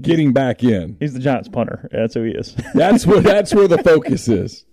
[0.00, 0.96] getting back in.
[1.00, 1.88] He's the Giants punter.
[1.92, 2.54] That's who he is.
[2.74, 4.64] That's where that's where the focus is.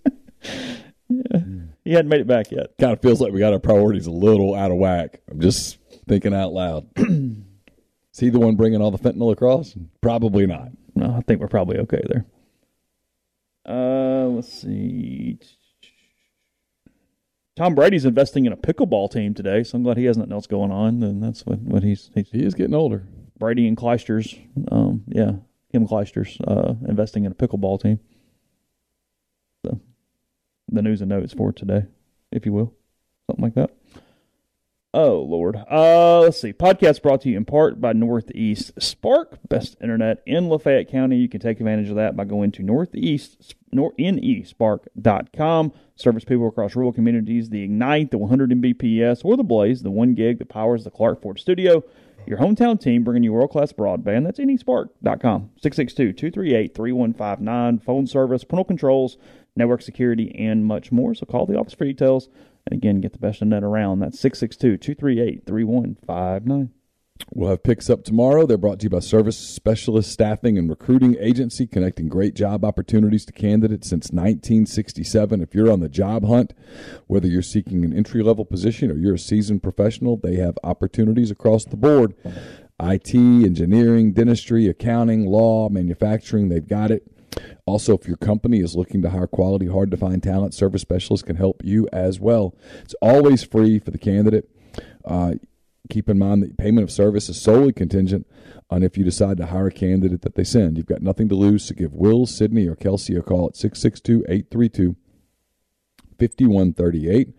[1.84, 2.76] he hadn't made it back yet.
[2.78, 5.20] Kind of feels like we got our priorities a little out of whack.
[5.30, 6.88] I'm just thinking out loud.
[6.96, 9.74] is he the one bringing all the fentanyl across?
[10.00, 10.68] Probably not.
[10.94, 12.24] No, I think we're probably okay there.
[13.66, 15.38] Uh, let's see.
[17.56, 20.46] Tom Brady's investing in a pickleball team today, so I'm glad he has nothing else
[20.46, 21.00] going on.
[21.00, 23.06] Then that's what, what he's, he's He is getting older.
[23.38, 24.40] Brady and Clijsters.
[24.72, 25.32] Um, yeah,
[25.70, 28.00] Kim Clijsters uh, investing in a pickleball team.
[29.64, 29.80] So,
[30.68, 31.84] the news and notes for today,
[32.32, 32.74] if you will,
[33.28, 33.70] something like that.
[34.94, 35.56] Oh Lord.
[35.68, 36.52] Uh, let's see.
[36.52, 41.16] Podcast brought to you in part by Northeast Spark, best internet in Lafayette County.
[41.16, 45.72] You can take advantage of that by going to northeast nor nespark.com.
[45.96, 47.50] Service people across rural communities.
[47.50, 51.20] The Ignite, the 100 Mbps, or the Blaze, the one gig that powers the Clark
[51.20, 51.82] Ford Studio.
[52.24, 54.22] Your hometown team bringing you world class broadband.
[54.22, 55.50] That's nespark.com.
[55.60, 57.78] 662 238 3159.
[57.80, 59.16] Phone service, parental controls,
[59.56, 61.16] network security, and much more.
[61.16, 62.28] So call the office for details.
[62.66, 64.00] And again, get the best internet around.
[64.00, 66.70] That's 662 238 3159.
[67.32, 68.44] We'll have picks up tomorrow.
[68.44, 73.24] They're brought to you by Service Specialist Staffing and Recruiting Agency, connecting great job opportunities
[73.26, 75.40] to candidates since 1967.
[75.40, 76.54] If you're on the job hunt,
[77.06, 81.30] whether you're seeking an entry level position or you're a seasoned professional, they have opportunities
[81.30, 82.14] across the board.
[82.80, 87.13] IT, engineering, dentistry, accounting, law, manufacturing, they've got it.
[87.66, 91.26] Also, if your company is looking to hire quality, hard to find talent, Service Specialists
[91.26, 92.54] can help you as well.
[92.82, 94.48] It's always free for the candidate.
[95.04, 95.34] Uh,
[95.90, 98.26] keep in mind that payment of service is solely contingent
[98.70, 100.76] on if you decide to hire a candidate that they send.
[100.76, 104.24] You've got nothing to lose, so give Will, Sydney, or Kelsey a call at 662
[104.28, 104.96] 832
[106.18, 107.34] 5138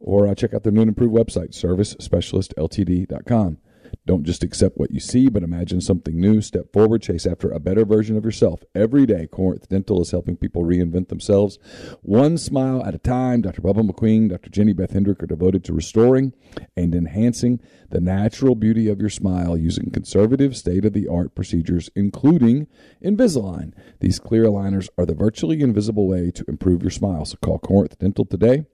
[0.00, 3.58] or uh, check out their new and improved website, servicespecialistltd.com.
[4.06, 6.40] Don't just accept what you see, but imagine something new.
[6.40, 8.62] Step forward, chase after a better version of yourself.
[8.74, 11.58] Every day, Corinth Dental is helping people reinvent themselves
[12.02, 13.42] one smile at a time.
[13.42, 13.62] Dr.
[13.62, 14.50] Bubba McQueen, Dr.
[14.50, 16.32] Jenny Beth Hendrick are devoted to restoring
[16.76, 17.60] and enhancing
[17.90, 22.66] the natural beauty of your smile using conservative, state of the art procedures, including
[23.04, 23.72] Invisalign.
[24.00, 27.24] These clear aligners are the virtually invisible way to improve your smile.
[27.24, 28.66] So call Corinth Dental today.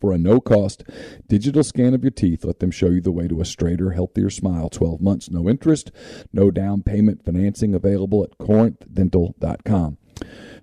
[0.00, 0.84] For a no cost
[1.26, 4.30] digital scan of your teeth, let them show you the way to a straighter, healthier
[4.30, 4.68] smile.
[4.68, 5.90] 12 months, no interest,
[6.32, 9.98] no down payment financing available at corinthdental.com.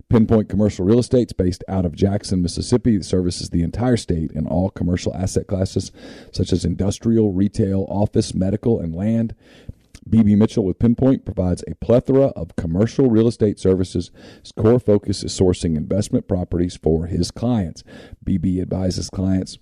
[0.07, 2.97] Pinpoint Commercial Real Estate's based out of Jackson, Mississippi.
[2.97, 5.91] It services the entire state in all commercial asset classes
[6.31, 9.33] such as industrial, retail, office, medical, and land.
[10.07, 14.11] BB Mitchell with Pinpoint provides a plethora of commercial real estate services.
[14.41, 17.83] His core focus is sourcing investment properties for his clients.
[18.23, 19.57] BB advises clients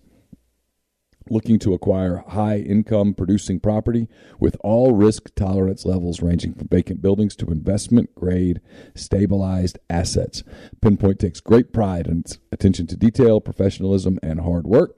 [1.29, 7.01] looking to acquire high income producing property with all risk tolerance levels ranging from vacant
[7.01, 8.59] buildings to investment grade
[8.95, 10.43] stabilized assets.
[10.81, 14.97] Pinpoint takes great pride in its attention to detail, professionalism, and hard work.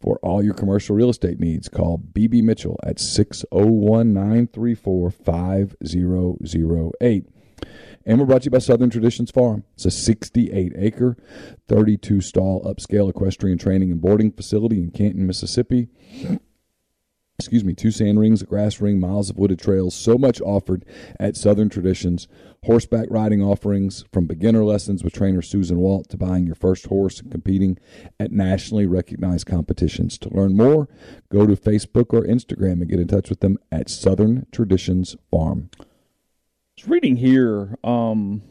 [0.00, 7.26] For all your commercial real estate needs, call BB Mitchell at 601 934 5008.
[8.06, 9.64] And we're brought to you by Southern Traditions Farm.
[9.74, 11.18] It's a 68 acre,
[11.68, 15.88] 32 stall upscale equestrian training and boarding facility in Canton, Mississippi.
[17.38, 20.86] Excuse me, two sand rings, a grass ring, miles of wooded trails, so much offered
[21.18, 22.26] at Southern Traditions.
[22.64, 27.20] Horseback riding offerings from beginner lessons with trainer Susan Walt to buying your first horse
[27.20, 27.78] and competing
[28.18, 30.18] at nationally recognized competitions.
[30.18, 30.88] To learn more,
[31.30, 35.70] go to Facebook or Instagram and get in touch with them at Southern Traditions Farm
[36.80, 38.42] was reading here, um,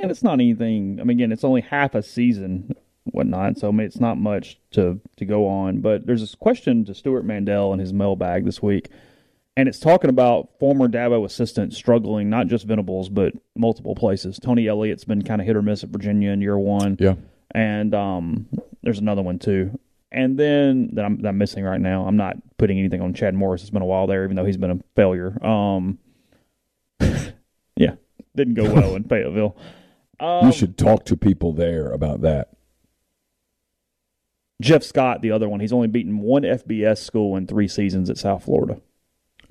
[0.00, 1.00] and it's not anything.
[1.00, 3.58] I mean, again, it's only half a season, whatnot.
[3.58, 5.80] So I mean, it's not much to to go on.
[5.80, 8.88] But there's this question to Stewart Mandel in his mailbag this week,
[9.56, 14.38] and it's talking about former Dabo assistants struggling, not just Venables, but multiple places.
[14.38, 16.96] Tony Elliott's been kind of hit or miss at Virginia in year one.
[16.98, 17.14] Yeah,
[17.50, 18.46] and um,
[18.82, 19.78] there's another one too.
[20.10, 22.06] And then that I'm, that I'm missing right now.
[22.06, 23.62] I'm not putting anything on Chad Morris.
[23.62, 25.42] It's been a while there, even though he's been a failure.
[25.44, 25.98] Um,
[27.76, 27.94] yeah,
[28.36, 29.56] didn't go well in Fayetteville.
[30.20, 32.50] Um, you should talk to people there about that.
[34.60, 38.18] Jeff Scott, the other one, he's only beaten one FBS school in three seasons at
[38.18, 38.80] South Florida.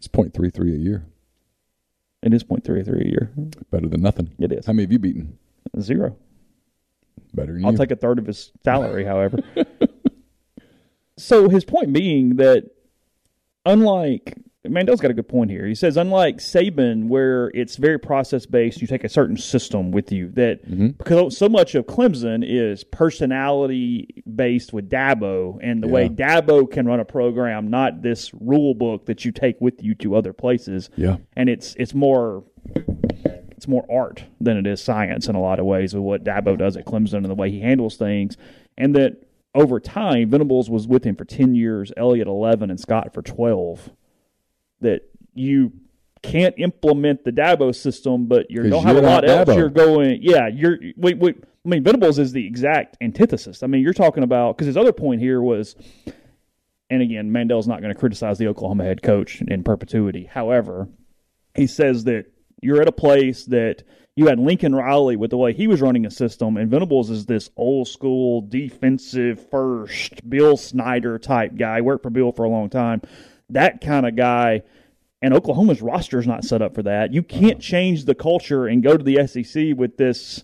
[0.01, 1.05] It's point three three a year.
[2.23, 3.31] It is point three three a year.
[3.69, 4.31] Better than nothing.
[4.39, 4.65] It is.
[4.65, 5.37] How many have you beaten?
[5.79, 6.17] Zero.
[7.35, 7.77] Better than I'll you.
[7.77, 9.37] take a third of his salary, however.
[11.17, 12.71] so his point being that
[13.63, 15.65] unlike Mandel's got a good point here.
[15.65, 20.11] He says, unlike Saban, where it's very process based, you take a certain system with
[20.11, 20.29] you.
[20.29, 20.89] That mm-hmm.
[20.89, 25.93] because so much of Clemson is personality based with Dabo, and the yeah.
[25.93, 29.95] way Dabo can run a program, not this rule book that you take with you
[29.95, 30.91] to other places.
[30.95, 32.43] Yeah, and it's it's more
[32.75, 36.55] it's more art than it is science in a lot of ways with what Dabo
[36.55, 38.37] does at Clemson and the way he handles things,
[38.77, 39.23] and that
[39.55, 43.89] over time, Venables was with him for ten years, Elliott eleven, and Scott for twelve
[44.81, 45.01] that
[45.33, 45.71] you
[46.21, 49.49] can't implement the Dabo system, but you don't have a lot else.
[49.49, 49.55] Dabo.
[49.55, 50.47] You're going, yeah.
[50.47, 51.43] You're wait, wait.
[51.65, 53.63] I mean, Venables is the exact antithesis.
[53.63, 55.75] I mean, you're talking about because his other point here was,
[56.89, 60.25] and again, Mandel's not going to criticize the Oklahoma head coach in perpetuity.
[60.31, 60.89] However,
[61.55, 62.25] he says that
[62.61, 63.83] you're at a place that
[64.15, 67.25] you had Lincoln Riley with the way he was running a system, and Venables is
[67.25, 71.81] this old school defensive first Bill Snyder type guy.
[71.81, 73.01] Worked for Bill for a long time
[73.53, 74.63] that kind of guy.
[75.21, 77.13] And Oklahoma's roster is not set up for that.
[77.13, 80.43] You can't change the culture and go to the SEC with this,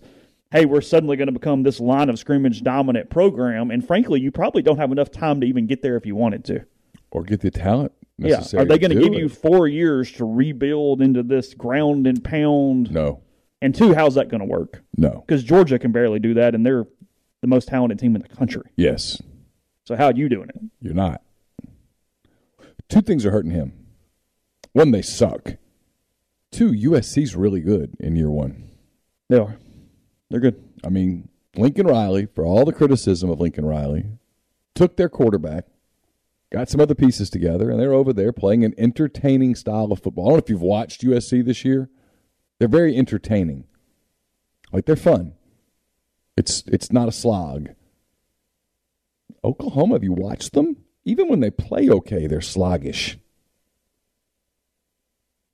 [0.51, 3.71] hey, we're suddenly going to become this line of scrimmage dominant program.
[3.71, 6.45] And frankly, you probably don't have enough time to even get there if you wanted
[6.45, 6.65] to.
[7.09, 8.43] Or get the talent yeah.
[8.55, 9.19] Are they going to give it?
[9.19, 12.91] you four years to rebuild into this ground and pound?
[12.91, 13.21] No.
[13.61, 14.83] And two, how's that going to work?
[14.97, 15.23] No.
[15.25, 16.85] Because Georgia can barely do that, and they're
[17.41, 18.63] the most talented team in the country.
[18.75, 19.21] Yes.
[19.85, 20.59] So how are you doing it?
[20.81, 21.21] You're not
[22.89, 23.73] two things are hurting him.
[24.73, 25.55] One, they suck.
[26.51, 28.69] Two, USC's really good in year one.
[29.29, 29.57] They are.
[30.29, 30.63] They're good.
[30.83, 34.05] I mean, Lincoln Riley, for all the criticism of Lincoln Riley,
[34.75, 35.65] took their quarterback,
[36.51, 40.25] got some other pieces together, and they're over there playing an entertaining style of football.
[40.25, 41.89] I don't know if you've watched USC this year.
[42.59, 43.65] They're very entertaining.
[44.71, 45.33] Like they're fun.
[46.35, 47.69] It's it's not a slog.
[49.43, 50.77] Oklahoma, have you watched them?
[51.07, 53.17] Even when they play okay, they're sluggish.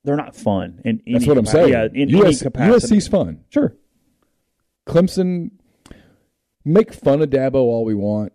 [0.02, 0.82] They're not fun.
[0.84, 1.72] In That's what I'm saying.
[1.72, 2.96] Yeah, in US, any capacity.
[2.96, 3.44] USC's fun.
[3.48, 3.74] Sure.
[4.86, 5.52] Clemson,
[6.64, 8.32] make fun of Dabo all we want,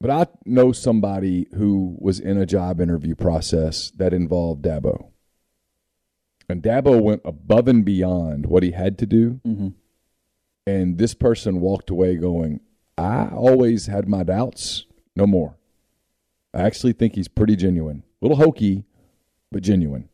[0.00, 5.10] but I know somebody who was in a job interview process that involved Dabo.
[6.48, 9.40] And Dabo went above and beyond what he had to do.
[9.46, 9.68] Mm-hmm.
[10.66, 12.60] And this person walked away going,
[12.98, 14.84] I always had my doubts.
[15.14, 15.57] No more.
[16.54, 18.02] I actually think he's pretty genuine.
[18.20, 18.84] A little hokey,
[19.52, 20.08] but genuine.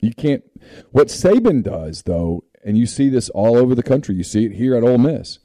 [0.00, 0.44] You can't.
[0.92, 4.52] What Saban does, though, and you see this all over the country, you see it
[4.52, 5.38] here at Ole Miss,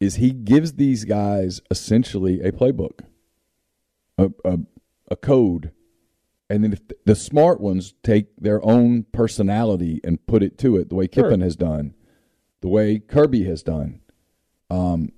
[0.00, 3.00] is he gives these guys essentially a playbook,
[4.16, 4.58] a, a,
[5.10, 5.72] a code.
[6.50, 10.88] And then if the smart ones take their own personality and put it to it,
[10.88, 11.44] the way Kiffin sure.
[11.44, 11.94] has done,
[12.60, 14.00] the way Kirby has done.
[14.70, 15.12] Um,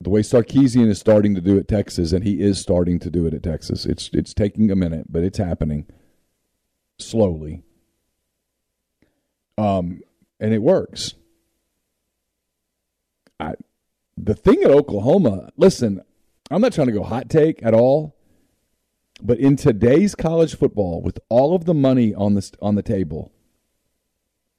[0.00, 3.26] the way Sarkisian is starting to do at Texas, and he is starting to do
[3.26, 3.84] it at Texas.
[3.84, 5.86] It's it's taking a minute, but it's happening
[6.98, 7.62] slowly.
[9.56, 10.02] Um,
[10.38, 11.14] and it works.
[13.40, 13.54] I,
[14.16, 16.00] the thing at Oklahoma, listen,
[16.50, 18.16] I'm not trying to go hot take at all,
[19.20, 23.32] but in today's college football, with all of the money on the on the table,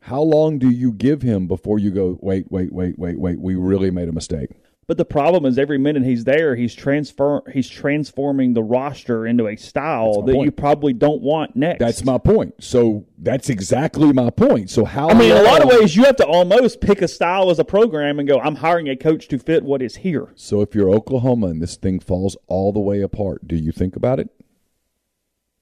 [0.01, 2.17] how long do you give him before you go?
[2.21, 3.39] Wait, wait, wait, wait, wait.
[3.39, 4.51] We really made a mistake.
[4.89, 9.47] But the problem is, every minute he's there, he's transfer he's transforming the roster into
[9.47, 10.45] a style that point.
[10.45, 11.77] you probably don't want next.
[11.77, 12.55] That's my point.
[12.59, 14.71] So that's exactly my point.
[14.71, 15.09] So how?
[15.09, 17.59] I mean, in a lot of ways, you have to almost pick a style as
[17.59, 20.73] a program and go, "I'm hiring a coach to fit what is here." So if
[20.73, 24.31] you're Oklahoma and this thing falls all the way apart, do you think about it?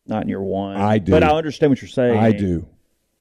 [0.05, 0.77] Not in your one.
[0.77, 1.11] I do.
[1.11, 2.17] but I understand what you're saying.
[2.17, 2.65] I do.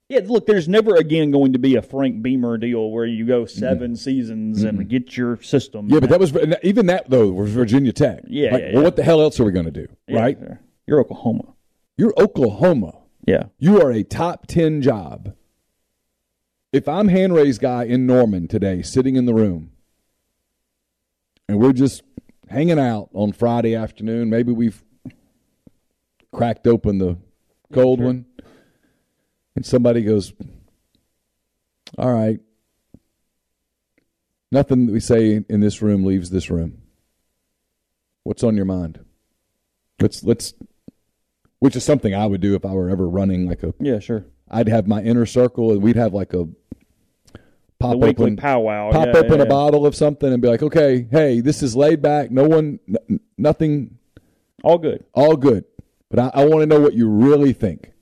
[0.08, 3.42] Yeah, look, there's never again going to be a Frank Beamer deal where you go
[3.42, 3.58] mm-hmm.
[3.58, 4.88] 7 seasons and mm-hmm.
[4.88, 5.88] get your system.
[5.88, 8.20] Yeah, but that was even that though was Virginia Tech.
[8.28, 9.88] Yeah, Like, yeah, Well, what the hell else are we going to do?
[10.06, 10.38] Yeah, right?
[10.86, 11.54] You're Oklahoma.
[11.96, 12.98] You're Oklahoma.
[13.26, 13.44] Yeah.
[13.58, 15.34] You are a top 10 job.
[16.72, 19.72] If I'm hand raised guy in Norman today, sitting in the room,
[21.48, 22.02] and we're just
[22.48, 24.84] hanging out on Friday afternoon, maybe we've
[26.32, 27.16] cracked open the
[27.72, 28.25] cold one,
[29.56, 30.32] and somebody goes,
[31.98, 32.38] All right,
[34.52, 36.78] nothing that we say in this room leaves this room.
[38.22, 39.04] What's on your mind?
[40.00, 40.54] Let's let's
[41.58, 44.26] which is something I would do if I were ever running like a Yeah, sure.
[44.50, 46.46] I'd have my inner circle and we'd have like a
[47.78, 48.92] pop the open powwow.
[48.92, 49.44] pop yeah, open yeah, a yeah.
[49.44, 52.30] bottle of something and be like, "Okay, hey, this is laid back.
[52.30, 52.78] No one
[53.08, 53.96] n- nothing
[54.62, 55.04] All good.
[55.14, 55.64] all good.
[56.10, 57.92] But I, I want to know what you really think.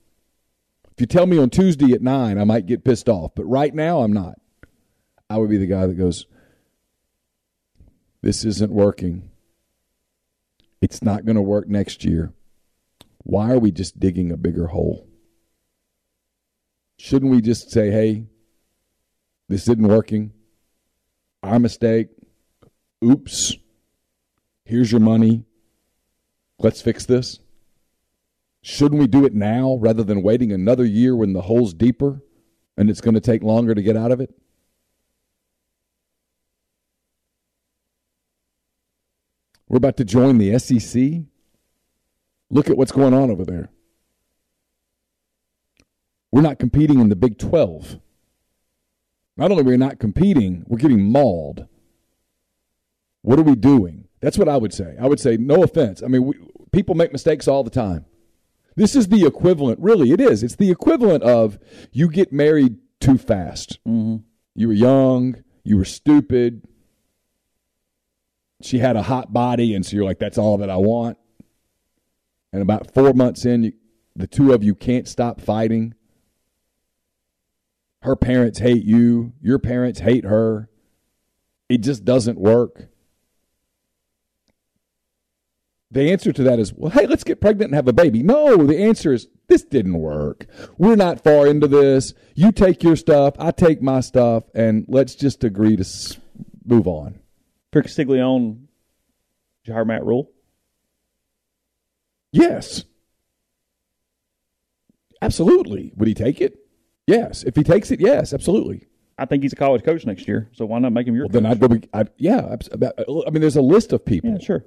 [0.95, 3.35] If you tell me on Tuesday at nine, I might get pissed off.
[3.35, 4.35] But right now, I'm not.
[5.29, 6.25] I would be the guy that goes,
[8.21, 9.29] This isn't working.
[10.81, 12.31] It's not going to work next year.
[13.17, 15.05] Why are we just digging a bigger hole?
[16.97, 18.27] Shouldn't we just say, Hey,
[19.49, 20.31] this isn't working?
[21.43, 22.07] Our mistake.
[23.03, 23.53] Oops.
[24.63, 25.43] Here's your money.
[26.57, 27.39] Let's fix this.
[28.67, 32.23] Shouldn't we do it now rather than waiting another year when the hole's deeper
[32.75, 34.33] and it's going to take longer to get out of it?
[39.69, 41.25] We're about to join the SEC.
[42.49, 43.69] Look at what's going on over there.
[46.31, 47.99] We're not competing in the Big 12.
[49.37, 51.67] Not only are we not competing, we're getting mauled.
[53.21, 54.07] What are we doing?
[54.21, 54.95] That's what I would say.
[54.99, 56.01] I would say, no offense.
[56.01, 56.33] I mean, we,
[56.71, 58.05] people make mistakes all the time.
[58.75, 60.43] This is the equivalent, really, it is.
[60.43, 61.57] It's the equivalent of
[61.91, 63.79] you get married too fast.
[63.87, 64.17] Mm-hmm.
[64.55, 66.67] You were young, you were stupid.
[68.61, 71.17] She had a hot body, and so you're like, that's all that I want.
[72.51, 73.73] And about four months in, you,
[74.15, 75.93] the two of you can't stop fighting.
[78.01, 80.69] Her parents hate you, your parents hate her.
[81.67, 82.87] It just doesn't work.
[85.95, 88.21] The answer to that is, well, hey, let's get pregnant and have a baby.
[88.21, 90.45] No, the answer is, this didn't work.
[90.77, 92.13] We're not far into this.
[92.33, 96.19] You take your stuff, I take my stuff, and let's just agree to s-
[96.65, 97.19] move on.
[97.71, 98.55] For Castiglione,
[99.63, 100.29] did you hire Matt Rhule?
[102.33, 102.83] Yes.
[105.21, 105.93] Absolutely.
[105.95, 106.57] Would he take it?
[107.07, 107.43] Yes.
[107.43, 108.87] If he takes it, yes, absolutely.
[109.17, 111.41] I think he's a college coach next year, so why not make him your Well,
[111.41, 111.45] then?
[111.45, 111.69] I'd go.
[111.69, 112.53] Be, I'd, yeah.
[112.73, 114.31] I mean, there's a list of people.
[114.31, 114.65] yeah, sure.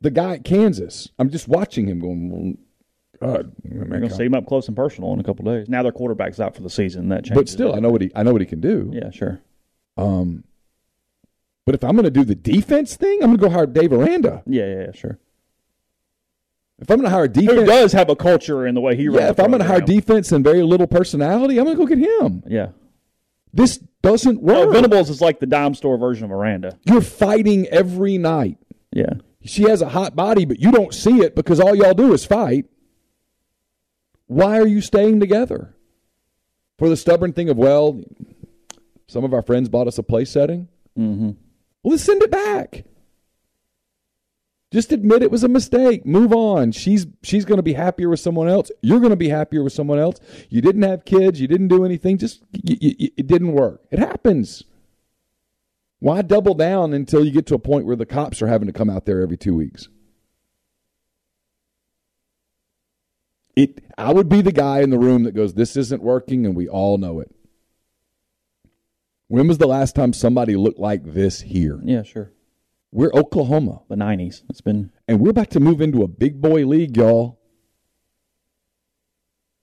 [0.00, 1.08] The guy at Kansas.
[1.18, 2.58] I'm just watching him going.
[3.20, 5.68] Well, God, We're going to see him up close and personal in a couple days.
[5.68, 7.08] Now their quarterback's out for the season.
[7.08, 7.34] That changes.
[7.36, 8.10] But still, I know what he.
[8.14, 8.90] I know what he can do.
[8.94, 9.40] Yeah, sure.
[9.96, 10.44] Um,
[11.66, 13.92] but if I'm going to do the defense thing, I'm going to go hire Dave
[13.92, 14.42] Aranda.
[14.46, 15.18] Yeah, yeah, yeah, sure.
[16.80, 19.08] If I'm going to hire defense, Who does have a culture in the way he
[19.08, 19.20] runs?
[19.20, 19.30] yeah.
[19.30, 21.86] If the I'm going to hire defense and very little personality, I'm going to go
[21.92, 22.44] get him.
[22.46, 22.68] yeah.
[23.52, 24.68] This doesn't work.
[24.68, 26.78] Oh, Venables is like the dime store version of Aranda.
[26.84, 28.58] You're fighting every night.
[28.92, 29.14] Yeah.
[29.48, 32.24] She has a hot body, but you don't see it because all y'all do is
[32.24, 32.66] fight.
[34.26, 35.74] Why are you staying together?
[36.78, 38.00] For the stubborn thing of, well,
[39.06, 40.68] some of our friends bought us a place setting.
[40.98, 41.30] Mm-hmm.
[41.82, 42.84] Well, let's send it back.
[44.70, 46.04] Just admit it was a mistake.
[46.04, 46.72] Move on.
[46.72, 48.70] She's she's going to be happier with someone else.
[48.82, 50.20] You're going to be happier with someone else.
[50.50, 51.40] You didn't have kids.
[51.40, 52.18] You didn't do anything.
[52.18, 53.80] Just y y y- it didn't work.
[53.90, 54.64] It happens.
[56.00, 58.72] Why double down until you get to a point where the cops are having to
[58.72, 59.88] come out there every two weeks?
[63.56, 63.82] It.
[63.96, 66.68] I would be the guy in the room that goes, "This isn't working," and we
[66.68, 67.34] all know it.
[69.26, 71.80] When was the last time somebody looked like this here?
[71.84, 72.32] Yeah, sure.
[72.92, 74.44] We're Oklahoma, The '90s.
[74.48, 77.40] It's been and we're about to move into a big boy league, y'all.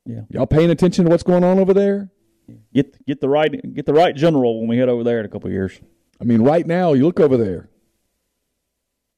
[0.06, 0.22] yeah.
[0.30, 2.12] Y'all paying attention to what's going on over there?
[2.74, 5.30] Get get the right get the right general when we head over there in a
[5.30, 5.80] couple of years.
[6.20, 7.70] I mean, right now, you look over there.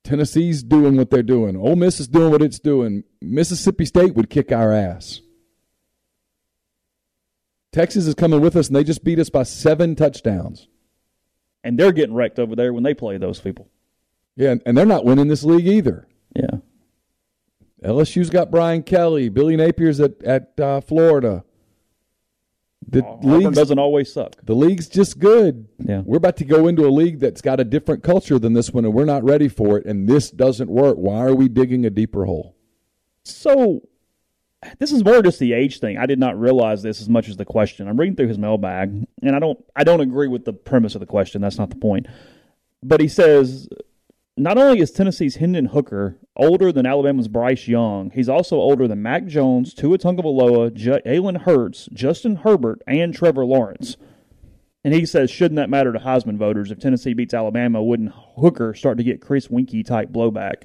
[0.03, 1.57] Tennessee's doing what they're doing.
[1.57, 3.03] Ole Miss is doing what it's doing.
[3.21, 5.21] Mississippi State would kick our ass.
[7.73, 10.67] Texas is coming with us, and they just beat us by seven touchdowns.
[11.63, 13.69] And they're getting wrecked over there when they play those people.
[14.35, 16.07] Yeah, and they're not winning this league either.
[16.35, 16.59] Yeah.
[17.83, 19.29] LSU's got Brian Kelly.
[19.29, 21.43] Billy Napier's at at uh, Florida.
[22.89, 24.35] The league's, doesn't always suck.
[24.43, 25.67] the league's just good.
[25.79, 26.03] Yeah.
[26.05, 28.85] We're about to go into a league that's got a different culture than this one,
[28.85, 29.85] and we're not ready for it.
[29.85, 30.95] And this doesn't work.
[30.95, 32.55] Why are we digging a deeper hole?
[33.23, 33.81] So
[34.79, 35.97] this is more just the age thing.
[35.97, 37.87] I did not realize this as much as the question.
[37.87, 41.01] I'm reading through his mailbag, and I don't I don't agree with the premise of
[41.01, 41.41] the question.
[41.41, 42.07] That's not the point.
[42.81, 43.67] But he says
[44.37, 49.01] not only is Tennessee's Hendon Hooker older than Alabama's Bryce Young, he's also older than
[49.01, 53.97] Mac Jones, Tua J- Jalen Hurts, Justin Herbert, and Trevor Lawrence.
[54.83, 56.71] And he says, shouldn't that matter to Heisman voters?
[56.71, 60.63] If Tennessee beats Alabama, wouldn't Hooker start to get Chris Weinke type blowback?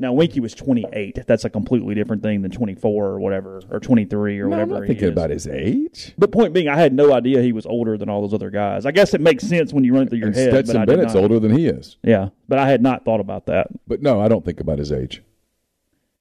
[0.00, 1.20] Now Weinke was 28.
[1.26, 4.74] That's a completely different thing than 24 or whatever, or 23 or No, whatever.
[4.74, 5.10] I'm not thinking is.
[5.12, 6.14] about his age.
[6.18, 8.86] But point being, I had no idea he was older than all those other guys.
[8.86, 10.50] I guess it makes sense when you run it through your And head.
[10.50, 11.22] but Stetson Bennett's not.
[11.22, 11.96] older than he is.
[12.02, 13.68] Yeah, but I had not thought about that.
[13.86, 15.22] But no, I don't think about his age.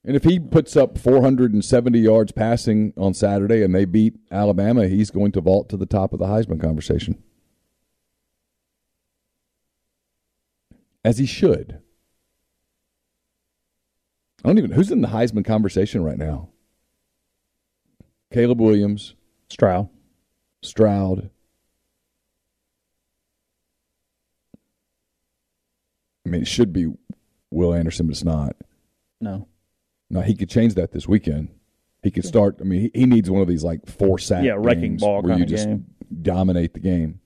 [0.05, 5.11] And if he puts up 470 yards passing on Saturday and they beat Alabama, he's
[5.11, 7.21] going to vault to the top of the Heisman conversation.
[11.03, 11.79] As he should.
[14.43, 16.49] I don't even who's in the Heisman conversation right now.
[18.31, 19.15] Caleb Williams,
[19.49, 19.89] Stroud.
[20.61, 21.29] Stroud.
[26.25, 26.87] I mean, it should be
[27.51, 28.55] Will Anderson, but it's not.
[29.19, 29.47] No.
[30.09, 31.49] No, he could change that this weekend.
[32.03, 32.57] He could start.
[32.61, 35.21] I mean, he, he needs one of these like four sack, Yeah, wrecking games ball
[35.21, 35.85] where you just game.
[36.21, 37.19] dominate the game.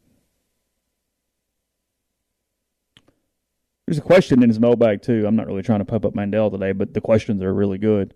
[3.88, 5.26] There's a question in his mailbag too.
[5.27, 8.14] I'm not really trying to pump up Mandel today, but the questions are really good.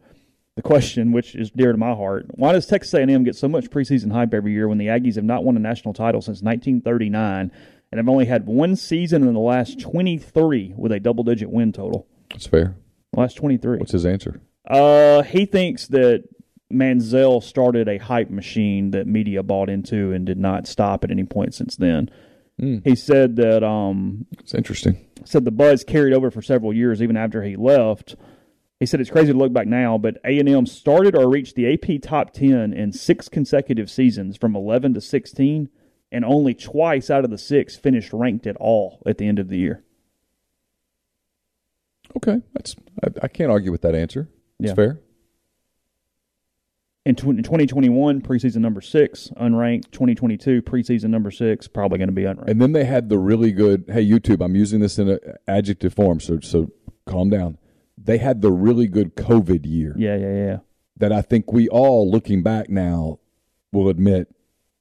[0.56, 3.70] The question, which is dear to my heart, why does Texas A&M get so much
[3.70, 7.52] preseason hype every year when the Aggies have not won a national title since 1939
[7.92, 12.08] and have only had one season in the last 23 with a double-digit win total?
[12.32, 12.76] That's fair.
[13.16, 13.78] Last 23.
[13.78, 14.42] What's his answer?
[14.68, 16.24] Uh, he thinks that
[16.72, 21.24] Manziel started a hype machine that media bought into and did not stop at any
[21.24, 22.10] point since then.
[22.60, 25.06] He said that um, It's interesting.
[25.26, 28.16] said the buzz carried over for several years even after he left.
[28.80, 31.56] He said it's crazy to look back now, but A and M started or reached
[31.56, 35.70] the AP top ten in six consecutive seasons from eleven to sixteen,
[36.12, 39.50] and only twice out of the six finished ranked at all at the end of
[39.50, 39.84] the year.
[42.16, 44.30] Okay, that's I, I can't argue with that answer.
[44.60, 44.76] It's Yeah.
[44.76, 45.00] fair.
[47.08, 49.92] In, tw- in 2021, preseason number six, unranked.
[49.92, 52.50] 2022, preseason number six, probably going to be unranked.
[52.50, 53.86] And then they had the really good.
[53.88, 56.70] Hey, YouTube, I'm using this in an adjective form, so so
[57.06, 57.60] calm down.
[57.98, 60.58] They had the really good COVID year yeah, yeah, yeah.
[60.98, 63.20] that I think we all, looking back now,
[63.72, 64.28] will admit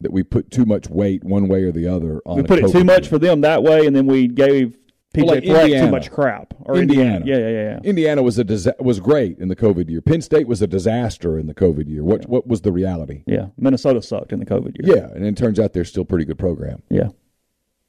[0.00, 2.38] that we put too much weight one way or the other on.
[2.38, 3.10] We put it too much year.
[3.10, 4.76] for them that way, and then we gave
[5.16, 5.86] PJ Well, like Fleck Indiana.
[5.86, 6.54] too much crap.
[6.60, 7.24] Or Indiana.
[7.24, 7.80] Yeah, yeah, yeah, yeah.
[7.84, 10.00] Indiana was a disa- was great in the COVID year.
[10.00, 12.04] Penn State was a disaster in the COVID year.
[12.04, 13.22] What what was the reality?
[13.26, 14.96] Yeah, Minnesota sucked in the COVID year.
[14.96, 16.82] Yeah, and it turns out they're still a pretty good program.
[16.90, 17.08] Yeah.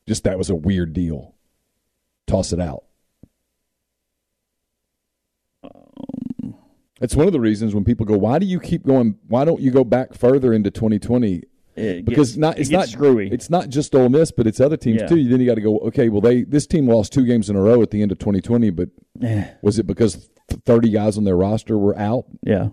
[0.08, 1.36] Just that was a weird deal.
[2.28, 2.84] Toss it out.
[5.64, 6.56] Um.
[6.99, 9.18] It's one of the reasons when people go, "Why do you keep going?
[9.28, 11.44] Why don't you go back further into 2020?"
[11.78, 13.30] It Because gets, not it's gets not screwy.
[13.32, 15.08] It's not just Ole Miss, but it's other teams Yeah.
[15.08, 15.28] too.
[15.30, 17.62] Then you got to go, okay, well they this team lost two games in a
[17.62, 18.90] row at the end of 2020, but
[19.22, 19.45] Eh.
[19.62, 20.30] was it because
[20.66, 22.26] 30 guys on their roster were out?
[22.44, 22.70] Yeah.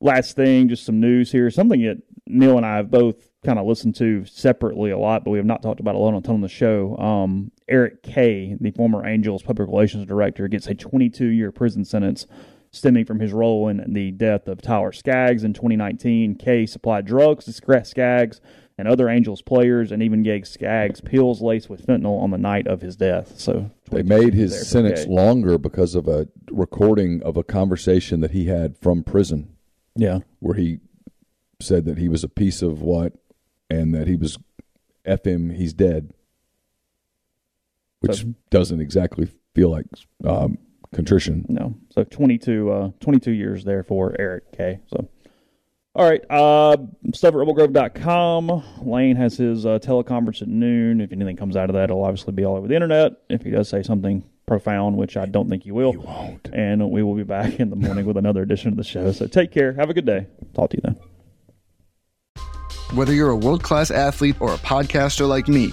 [0.00, 1.50] Last thing, just some news here.
[1.50, 5.30] Something that Neal and I have both kind of listened to separately a lot, but
[5.30, 6.96] we have not talked about a lot on on the show.
[6.98, 12.26] Um, Eric Kay, the former Angels public relations director, gets a 22 year prison sentence
[12.76, 16.34] stemming from his role in the death of Tyler Skaggs in 2019.
[16.36, 18.40] Kay supplied drugs to Scra- Skaggs
[18.78, 22.66] and other Angels players, and even gave Skaggs pills laced with fentanyl on the night
[22.66, 23.38] of his death.
[23.38, 25.10] So They made his sentence Kay.
[25.10, 29.48] longer because of a recording of a conversation that he had from prison
[29.94, 30.18] Yeah.
[30.40, 30.80] where he
[31.58, 33.14] said that he was a piece of what
[33.70, 34.36] and that he was
[35.06, 36.10] F him, he's dead.
[38.00, 39.86] Which So- doesn't exactly feel like
[40.22, 40.58] um,
[40.96, 41.46] contrition.
[41.48, 41.74] No.
[41.90, 44.80] So 22, uh, 22 years there for Eric Kay.
[44.88, 45.08] So,
[45.94, 46.22] all right.
[46.28, 46.76] Uh,
[47.14, 48.62] stuff at rebelgrove.com.
[48.82, 51.00] Lane has his uh, teleconference at noon.
[51.00, 53.12] If anything comes out of that, it'll obviously be all over the internet.
[53.28, 55.92] If he does say something profound, which I don't think he will.
[55.92, 56.48] you won't.
[56.52, 59.12] And we will be back in the morning with another edition of the show.
[59.12, 59.72] So take care.
[59.74, 60.26] Have a good day.
[60.54, 60.96] Talk to you then.
[62.96, 65.72] Whether you're a world class athlete or a podcaster like me,